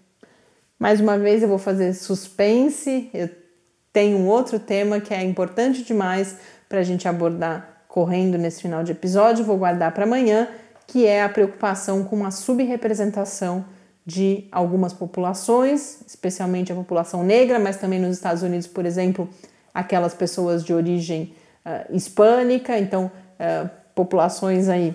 Mais 0.79 1.01
uma 1.01 1.17
vez 1.19 1.43
eu 1.43 1.49
vou 1.49 1.59
fazer 1.59 1.95
suspense, 1.95 3.09
eu 3.15 3.31
tenho 3.93 4.19
um 4.19 4.27
outro 4.27 4.59
tema 4.59 5.01
que 5.01 5.15
é 5.15 5.23
importante 5.23 5.85
demais 5.85 6.37
para 6.69 6.81
a 6.81 6.83
gente 6.83 7.07
abordar 7.07 7.85
correndo 7.89 8.37
nesse 8.37 8.61
final 8.61 8.83
de 8.83 8.91
episódio, 8.91 9.45
vou 9.45 9.57
guardar 9.57 9.93
para 9.93 10.05
amanhã, 10.05 10.49
que 10.87 11.07
é 11.07 11.23
a 11.23 11.29
preocupação 11.29 12.03
com 12.03 12.25
a 12.27 12.31
subrepresentação 12.33 13.65
de 14.05 14.49
algumas 14.51 14.93
populações, 14.93 16.03
especialmente 16.07 16.73
a 16.73 16.75
população 16.75 17.23
negra, 17.23 17.59
mas 17.59 17.77
também 17.77 18.01
nos 18.01 18.17
Estados 18.17 18.43
Unidos, 18.43 18.67
por 18.67 18.85
exemplo, 18.85 19.29
aquelas 19.73 20.13
pessoas 20.13 20.65
de 20.65 20.75
origem 20.75 21.35
uh, 21.65 21.95
hispânica, 21.95 22.79
então 22.79 23.11
uh, 23.39 23.71
populações 23.95 24.69
aí 24.69 24.95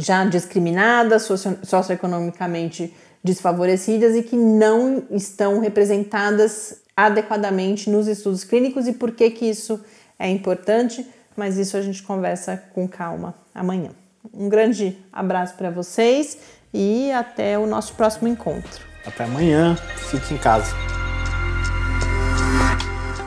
já 0.00 0.24
discriminadas, 0.24 1.22
socio 1.22 1.58
socioeconomicamente 1.62 2.94
desfavorecidas 3.22 4.16
e 4.16 4.22
que 4.22 4.36
não 4.36 5.04
estão 5.10 5.60
representadas 5.60 6.80
adequadamente 6.96 7.90
nos 7.90 8.08
estudos 8.08 8.44
clínicos 8.44 8.86
e 8.86 8.92
por 8.92 9.12
que, 9.12 9.30
que 9.30 9.44
isso 9.46 9.80
é 10.18 10.28
importante, 10.28 11.06
mas 11.36 11.56
isso 11.56 11.76
a 11.76 11.82
gente 11.82 12.02
conversa 12.02 12.62
com 12.74 12.88
calma 12.88 13.34
amanhã. 13.54 13.90
Um 14.32 14.48
grande 14.48 14.98
abraço 15.12 15.54
para 15.54 15.70
vocês 15.70 16.38
e 16.72 17.10
até 17.12 17.58
o 17.58 17.66
nosso 17.66 17.94
próximo 17.94 18.28
encontro. 18.28 18.84
Até 19.04 19.24
amanhã, 19.24 19.76
fique 20.10 20.34
em 20.34 20.38
casa. 20.38 20.99